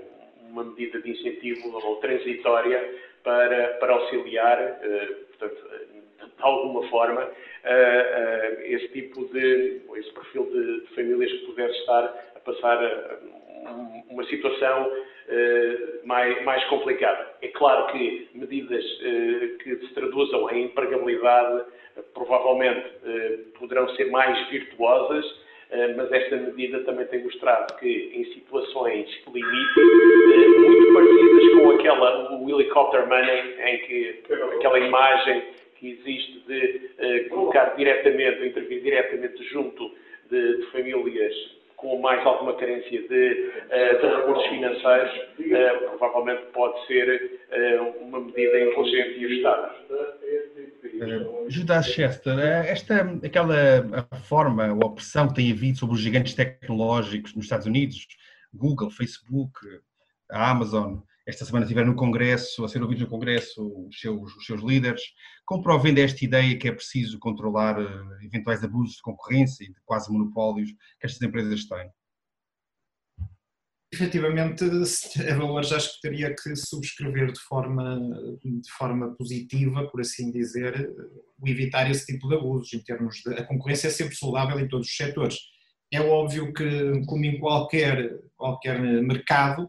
uma 0.48 0.64
medida 0.64 1.00
de 1.00 1.10
incentivo 1.10 1.76
ou 1.84 1.96
transitória 1.96 2.94
para, 3.24 3.68
para 3.80 3.92
auxiliar, 3.92 4.80
uh, 4.82 5.14
portanto, 5.26 5.66
de 6.40 6.46
alguma 6.46 6.88
forma, 6.88 7.22
uh, 7.22 8.60
esse 8.62 8.88
tipo 8.88 9.24
de, 9.26 9.82
esse 9.96 10.12
perfil 10.12 10.44
de, 10.46 10.80
de 10.80 10.94
famílias 10.94 11.30
que 11.30 11.46
pudesse 11.46 11.78
estar 11.80 12.04
a 12.34 12.40
passar 12.40 12.78
uma 14.08 14.24
situação 14.24 14.90
mais, 16.04 16.42
mais 16.44 16.64
complicada. 16.64 17.34
É 17.42 17.48
claro 17.48 17.92
que 17.92 18.28
medidas 18.34 18.82
que 19.62 19.76
se 19.86 19.94
traduzam 19.94 20.50
em 20.50 20.64
empregabilidade 20.64 21.66
provavelmente 22.14 22.86
eh, 23.04 23.38
poderão 23.58 23.88
ser 23.96 24.10
mais 24.10 24.48
virtuosas, 24.48 25.24
eh, 25.70 25.94
mas 25.96 26.10
esta 26.12 26.36
medida 26.36 26.80
também 26.80 27.06
tem 27.06 27.22
mostrado 27.22 27.76
que 27.78 28.12
em 28.14 28.24
situações 28.34 29.08
limite, 29.26 29.80
eh, 29.80 30.48
muito 30.58 30.92
parecidas 30.92 31.54
com 31.54 31.70
aquela, 31.72 32.40
o 32.40 32.50
helicopter 32.50 33.06
money, 33.06 33.54
em 33.60 33.78
que 33.86 34.22
aquela 34.56 34.78
imagem 34.78 35.42
que 35.80 35.90
existe 35.90 36.44
de 36.46 37.28
colocar 37.30 37.74
diretamente, 37.76 38.46
intervir 38.46 38.82
diretamente 38.82 39.42
junto 39.50 39.90
de, 40.30 40.58
de 40.58 40.66
famílias 40.66 41.34
com 41.76 41.98
mais 41.98 42.24
alguma 42.26 42.54
carência 42.56 43.00
de, 43.00 43.08
de 43.08 44.06
recursos 44.06 44.46
financeiros, 44.48 45.10
provavelmente 45.98 46.42
pode 46.52 46.86
ser 46.86 47.40
uma 48.02 48.20
medida 48.20 48.60
inteligente 48.60 49.18
e 49.18 49.24
ajustada. 49.24 49.74
Judas 51.48 51.86
Chester, 51.86 52.38
eh, 52.38 52.70
esta, 52.70 53.00
aquela 53.24 54.06
forma 54.28 54.74
ou 54.74 54.86
a 54.86 54.92
pressão 54.92 55.28
que 55.28 55.34
tem 55.34 55.50
havido 55.50 55.78
sobre 55.78 55.94
os 55.94 56.00
gigantes 56.00 56.34
tecnológicos 56.34 57.34
nos 57.34 57.46
Estados 57.46 57.66
Unidos, 57.66 58.06
Google, 58.52 58.90
Facebook, 58.90 59.58
a 60.30 60.50
Amazon, 60.50 60.98
esta 61.30 61.44
semana 61.44 61.64
estiveram 61.64 61.88
no 61.88 61.96
Congresso, 61.96 62.64
a 62.64 62.68
ser 62.68 62.82
ouvidos 62.82 63.04
no 63.04 63.10
Congresso 63.10 63.86
os 63.88 63.98
seus, 63.98 64.36
os 64.36 64.44
seus 64.44 64.62
líderes, 64.62 65.02
comprovem 65.46 65.98
esta 66.00 66.24
ideia 66.24 66.58
que 66.58 66.68
é 66.68 66.72
preciso 66.72 67.18
controlar 67.18 67.78
uh, 67.80 68.24
eventuais 68.24 68.62
abusos 68.62 68.96
de 68.96 69.02
concorrência 69.02 69.64
e 69.64 69.68
de 69.68 69.80
quase 69.84 70.12
monopólios 70.12 70.70
que 70.70 71.06
estas 71.06 71.22
empresas 71.22 71.66
têm? 71.66 71.90
efetivamente, 73.92 74.64
a 74.64 75.34
Valores 75.34 75.72
acho 75.72 75.94
que 75.94 76.00
teria 76.02 76.34
que 76.34 76.54
subscrever 76.54 77.32
de 77.32 77.40
forma, 77.40 77.98
de 78.42 78.70
forma 78.78 79.14
positiva, 79.16 79.88
por 79.88 80.00
assim 80.00 80.30
dizer, 80.30 80.88
o 81.38 81.48
evitar 81.48 81.90
esse 81.90 82.06
tipo 82.06 82.28
de 82.28 82.36
abusos, 82.36 82.72
em 82.72 82.82
termos 82.82 83.16
de. 83.16 83.34
A 83.34 83.44
concorrência 83.44 83.88
é 83.88 83.90
sempre 83.90 84.14
saudável 84.14 84.58
em 84.60 84.68
todos 84.68 84.86
os 84.86 84.96
setores. 84.96 85.38
É 85.92 86.00
óbvio 86.00 86.52
que, 86.52 87.04
como 87.06 87.24
em 87.24 87.40
qualquer, 87.40 88.16
qualquer 88.36 88.80
mercado, 88.80 89.68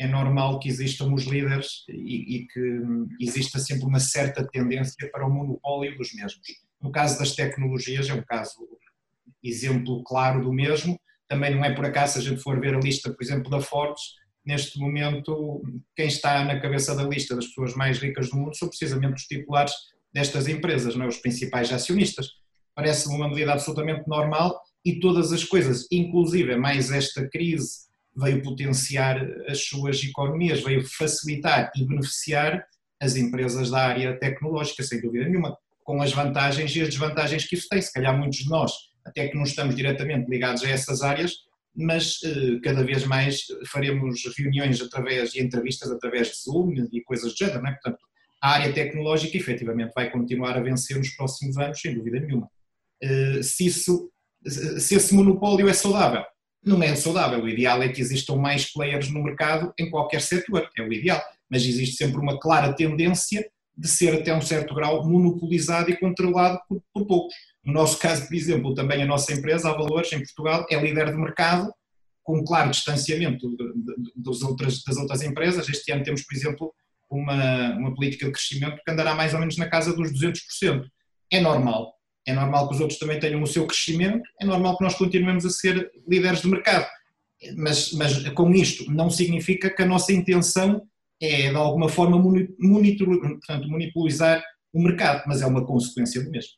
é 0.00 0.06
normal 0.08 0.58
que 0.58 0.68
existam 0.68 1.12
os 1.12 1.24
líderes 1.24 1.84
e, 1.86 2.36
e 2.36 2.46
que 2.46 2.80
exista 3.20 3.58
sempre 3.58 3.84
uma 3.84 4.00
certa 4.00 4.48
tendência 4.50 5.10
para 5.12 5.26
o 5.26 5.30
monopólio 5.30 5.94
dos 5.98 6.14
mesmos. 6.14 6.40
No 6.80 6.90
caso 6.90 7.18
das 7.18 7.34
tecnologias, 7.34 8.08
é 8.08 8.14
um 8.14 8.22
caso 8.22 8.66
exemplo 9.44 10.02
claro 10.04 10.42
do 10.42 10.54
mesmo, 10.54 10.98
também 11.28 11.54
não 11.54 11.62
é 11.62 11.74
por 11.74 11.84
acaso, 11.84 12.14
se 12.14 12.18
a 12.18 12.30
gente 12.30 12.42
for 12.42 12.58
ver 12.58 12.74
a 12.74 12.80
lista, 12.80 13.12
por 13.12 13.22
exemplo, 13.22 13.50
da 13.50 13.60
Forbes, 13.60 14.00
neste 14.44 14.78
momento, 14.78 15.62
quem 15.94 16.06
está 16.06 16.42
na 16.46 16.58
cabeça 16.58 16.96
da 16.96 17.02
lista 17.02 17.36
das 17.36 17.48
pessoas 17.48 17.74
mais 17.74 17.98
ricas 17.98 18.30
do 18.30 18.38
mundo 18.38 18.56
são 18.56 18.68
precisamente 18.68 19.16
os 19.16 19.24
titulares 19.24 19.74
destas 20.14 20.48
empresas, 20.48 20.96
não 20.96 21.04
é? 21.04 21.08
os 21.08 21.18
principais 21.18 21.70
acionistas. 21.70 22.26
Parece-me 22.74 23.16
uma 23.16 23.28
medida 23.28 23.52
absolutamente 23.52 24.08
normal 24.08 24.58
e 24.82 24.98
todas 24.98 25.30
as 25.30 25.44
coisas, 25.44 25.86
inclusive 25.92 26.56
mais 26.56 26.90
esta 26.90 27.28
crise, 27.28 27.89
veio 28.16 28.42
potenciar 28.42 29.20
as 29.48 29.64
suas 29.64 30.02
economias, 30.02 30.62
veio 30.62 30.86
facilitar 30.86 31.70
e 31.76 31.84
beneficiar 31.84 32.64
as 33.00 33.16
empresas 33.16 33.70
da 33.70 33.78
área 33.78 34.18
tecnológica, 34.18 34.82
sem 34.82 35.00
dúvida 35.00 35.26
nenhuma, 35.26 35.56
com 35.82 36.02
as 36.02 36.12
vantagens 36.12 36.74
e 36.76 36.82
as 36.82 36.88
desvantagens 36.88 37.46
que 37.46 37.54
isso 37.54 37.68
tem. 37.68 37.80
Se 37.80 37.92
calhar 37.92 38.16
muitos 38.16 38.40
de 38.40 38.48
nós 38.48 38.72
até 39.04 39.28
que 39.28 39.36
não 39.36 39.44
estamos 39.44 39.74
diretamente 39.74 40.30
ligados 40.30 40.62
a 40.62 40.68
essas 40.68 41.02
áreas, 41.02 41.32
mas 41.74 42.18
eh, 42.24 42.60
cada 42.62 42.84
vez 42.84 43.04
mais 43.06 43.44
faremos 43.70 44.22
reuniões 44.36 44.80
através 44.82 45.34
e 45.34 45.40
entrevistas 45.40 45.90
através 45.90 46.28
de 46.28 46.36
Zoom 46.42 46.74
e 46.92 47.02
coisas 47.02 47.32
do 47.32 47.38
género, 47.38 47.62
não 47.62 47.70
é? 47.70 47.72
Portanto, 47.72 47.98
a 48.42 48.50
área 48.52 48.72
tecnológica 48.72 49.36
efetivamente 49.36 49.92
vai 49.94 50.10
continuar 50.10 50.56
a 50.56 50.60
vencer 50.60 50.96
nos 50.96 51.10
próximos 51.10 51.56
anos, 51.58 51.80
sem 51.80 51.94
dúvida 51.94 52.20
nenhuma. 52.20 52.48
Eh, 53.02 53.42
se, 53.42 53.66
isso, 53.66 54.10
se 54.46 54.94
esse 54.94 55.14
monopólio 55.14 55.68
é 55.68 55.72
saudável, 55.72 56.24
não 56.64 56.82
é 56.82 56.94
saudável. 56.94 57.42
O 57.42 57.48
ideal 57.48 57.82
é 57.82 57.88
que 57.88 58.00
existam 58.00 58.36
mais 58.36 58.70
players 58.70 59.10
no 59.10 59.22
mercado 59.22 59.72
em 59.78 59.90
qualquer 59.90 60.20
setor, 60.20 60.68
é 60.76 60.82
o 60.82 60.92
ideal. 60.92 61.20
Mas 61.48 61.64
existe 61.64 61.96
sempre 61.96 62.20
uma 62.20 62.38
clara 62.38 62.72
tendência 62.72 63.44
de 63.76 63.88
ser 63.88 64.14
até 64.14 64.34
um 64.34 64.42
certo 64.42 64.74
grau 64.74 65.06
monopolizado 65.08 65.90
e 65.90 65.96
controlado 65.96 66.60
por, 66.68 66.82
por 66.92 67.06
poucos. 67.06 67.34
No 67.64 67.72
nosso 67.72 67.98
caso, 67.98 68.26
por 68.26 68.34
exemplo, 68.34 68.74
também 68.74 69.02
a 69.02 69.06
nossa 69.06 69.32
empresa, 69.32 69.70
a 69.70 69.72
Valores, 69.72 70.12
em 70.12 70.18
Portugal, 70.18 70.66
é 70.70 70.80
líder 70.80 71.10
de 71.10 71.16
mercado, 71.16 71.72
com 72.22 72.38
um 72.38 72.44
claro 72.44 72.70
distanciamento 72.70 73.56
das 74.16 74.42
outras, 74.42 74.82
das 74.84 74.96
outras 74.96 75.22
empresas. 75.22 75.68
Este 75.68 75.92
ano 75.92 76.04
temos, 76.04 76.22
por 76.22 76.34
exemplo, 76.34 76.74
uma, 77.10 77.70
uma 77.76 77.94
política 77.94 78.26
de 78.26 78.32
crescimento 78.32 78.80
que 78.84 78.90
andará 78.90 79.14
mais 79.14 79.34
ou 79.34 79.40
menos 79.40 79.56
na 79.56 79.68
casa 79.68 79.94
dos 79.94 80.12
200%. 80.12 80.86
É 81.32 81.40
normal. 81.40 81.94
É 82.30 82.32
normal 82.32 82.68
que 82.68 82.74
os 82.74 82.80
outros 82.80 82.98
também 82.98 83.18
tenham 83.18 83.42
o 83.42 83.46
seu 83.46 83.66
crescimento, 83.66 84.22
é 84.40 84.44
normal 84.44 84.78
que 84.78 84.84
nós 84.84 84.94
continuemos 84.94 85.44
a 85.44 85.50
ser 85.50 85.90
líderes 86.08 86.42
de 86.42 86.48
mercado. 86.48 86.86
Mas, 87.56 87.92
mas 87.92 88.28
com 88.30 88.52
isto 88.52 88.90
não 88.90 89.10
significa 89.10 89.68
que 89.68 89.82
a 89.82 89.86
nossa 89.86 90.12
intenção 90.12 90.82
é 91.20 91.50
de 91.50 91.56
alguma 91.56 91.88
forma 91.88 92.16
monitor, 92.58 93.18
portanto, 93.20 93.68
monopolizar 93.68 94.42
o 94.72 94.82
mercado, 94.82 95.24
mas 95.26 95.42
é 95.42 95.46
uma 95.46 95.66
consequência 95.66 96.22
do 96.22 96.30
mesmo. 96.30 96.52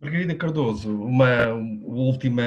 Margarida 0.00 0.34
Cardoso, 0.34 0.90
uma 0.90 1.48
última 1.84 2.42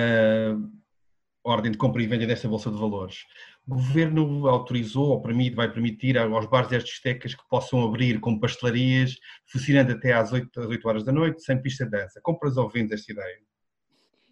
ordem 1.43 1.71
de 1.71 1.77
compra 1.77 2.01
e 2.01 2.07
venda 2.07 2.25
desta 2.25 2.47
Bolsa 2.47 2.71
de 2.71 2.77
Valores. 2.77 3.25
O 3.69 3.75
Governo 3.75 4.47
autorizou 4.47 5.09
ou 5.09 5.21
permite, 5.21 5.55
vai 5.55 5.71
permitir 5.71 6.17
aos 6.17 6.47
bares 6.47 6.71
e 6.71 6.75
às 6.75 6.83
discotecas 6.83 7.35
que 7.35 7.47
possam 7.47 7.83
abrir 7.83 8.19
com 8.19 8.39
pastelarias, 8.39 9.15
funcionando 9.45 9.91
até 9.91 10.11
às 10.11 10.33
8, 10.33 10.59
às 10.59 10.65
8 10.65 10.87
horas 10.87 11.03
da 11.03 11.11
noite, 11.11 11.43
sem 11.43 11.61
pista 11.61 11.85
de 11.85 11.91
dança. 11.91 12.19
Compras 12.23 12.57
ou 12.57 12.67
vendes 12.67 12.93
esta 12.93 13.11
ideia? 13.11 13.37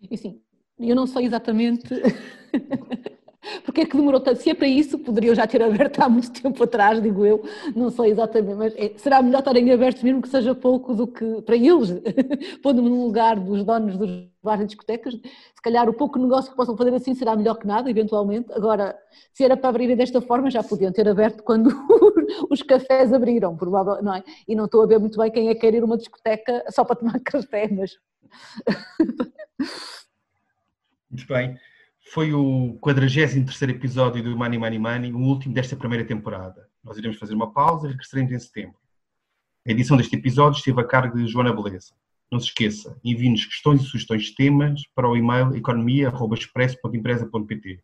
E 0.09 0.17
sim, 0.17 0.41
eu 0.79 0.95
não 0.95 1.05
sei 1.05 1.25
exatamente 1.25 1.87
Porque 3.63 3.81
é 3.81 3.85
que 3.85 3.95
demorou 3.95 4.19
tanto? 4.19 4.41
Se 4.41 4.49
é 4.49 4.53
para 4.53 4.67
isso, 4.67 4.97
poderiam 4.97 5.33
já 5.33 5.45
ter 5.45 5.61
aberto 5.61 6.01
há 6.01 6.09
muito 6.09 6.31
tempo 6.41 6.63
atrás, 6.63 7.01
digo 7.01 7.25
eu, 7.25 7.43
não 7.75 7.89
sei 7.89 8.11
exatamente, 8.11 8.55
mas 8.55 8.73
é, 8.75 8.93
será 8.97 9.21
melhor 9.21 9.39
estarem 9.39 9.71
abertos 9.71 10.03
mesmo 10.03 10.21
que 10.21 10.27
seja 10.27 10.55
pouco 10.55 10.93
do 10.93 11.07
que 11.07 11.41
para 11.43 11.55
eles, 11.55 11.89
pondo-me 12.63 12.89
no 12.89 13.05
lugar 13.05 13.39
dos 13.39 13.63
donos 13.63 13.95
dos 13.97 14.27
bares 14.43 14.63
e 14.63 14.67
discotecas, 14.67 15.13
se 15.13 15.61
calhar 15.61 15.87
o 15.87 15.93
pouco 15.93 16.17
negócio 16.19 16.49
que 16.49 16.57
possam 16.57 16.75
fazer 16.75 16.93
assim 16.93 17.13
será 17.13 17.35
melhor 17.35 17.55
que 17.55 17.67
nada, 17.67 17.89
eventualmente. 17.89 18.51
Agora, 18.53 18.97
se 19.33 19.43
era 19.43 19.55
para 19.55 19.69
abrirem 19.69 19.95
desta 19.95 20.21
forma, 20.21 20.49
já 20.49 20.63
podiam 20.63 20.91
ter 20.91 21.07
aberto 21.07 21.43
quando 21.43 21.69
os 22.49 22.61
cafés 22.63 23.13
abriram, 23.13 23.55
provavelmente, 23.55 24.03
não 24.03 24.15
é? 24.15 24.23
E 24.47 24.55
não 24.55 24.65
estou 24.65 24.83
a 24.83 24.87
ver 24.87 24.99
muito 24.99 25.17
bem 25.17 25.31
quem 25.31 25.49
é 25.49 25.53
que 25.53 25.61
quer 25.61 25.73
ir 25.73 25.83
uma 25.83 25.97
discoteca 25.97 26.63
só 26.69 26.83
para 26.83 26.95
tomar 26.95 27.19
café, 27.23 27.69
mas... 27.71 27.97
Muito 31.09 31.27
bem 31.27 31.57
foi 32.11 32.33
o 32.33 32.77
43 32.79 33.35
episódio 33.69 34.23
do 34.23 34.37
Money 34.37 34.57
Money 34.57 34.79
Money, 34.79 35.11
o 35.13 35.19
último 35.19 35.53
desta 35.53 35.75
primeira 35.75 36.05
temporada. 36.05 36.65
Nós 36.83 36.97
iremos 36.97 37.17
fazer 37.17 37.33
uma 37.33 37.51
pausa 37.51 37.87
e 37.87 37.91
regressaremos 37.91 38.31
em 38.31 38.39
setembro. 38.39 38.77
A 39.67 39.71
edição 39.71 39.97
deste 39.97 40.15
episódio 40.15 40.57
esteve 40.57 40.79
a 40.79 40.85
cargo 40.85 41.17
de 41.17 41.27
Joana 41.27 41.51
Beleza. 41.53 41.93
Não 42.31 42.39
se 42.39 42.45
esqueça, 42.47 42.97
envie-nos 43.03 43.45
questões 43.45 43.81
e 43.81 43.85
sugestões 43.85 44.23
de 44.23 44.33
temas 44.35 44.81
para 44.95 45.09
o 45.09 45.17
e-mail 45.17 45.53
economia.expresso.empresa.pt. 45.55 47.81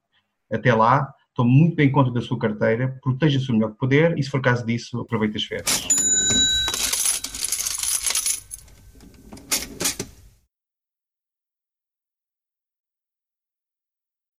Até 0.52 0.74
lá, 0.74 1.14
tome 1.34 1.52
muito 1.52 1.76
bem 1.76 1.92
conta 1.92 2.12
da 2.12 2.22
sua 2.22 2.40
carteira, 2.40 2.98
proteja-se 3.02 3.50
o 3.52 3.54
melhor 3.54 3.72
que 3.72 3.78
puder 3.78 4.18
e, 4.18 4.24
se 4.24 4.30
for 4.30 4.42
caso 4.42 4.66
disso, 4.66 5.00
aproveite 5.00 5.38
as 5.38 5.44
férias. 5.44 6.03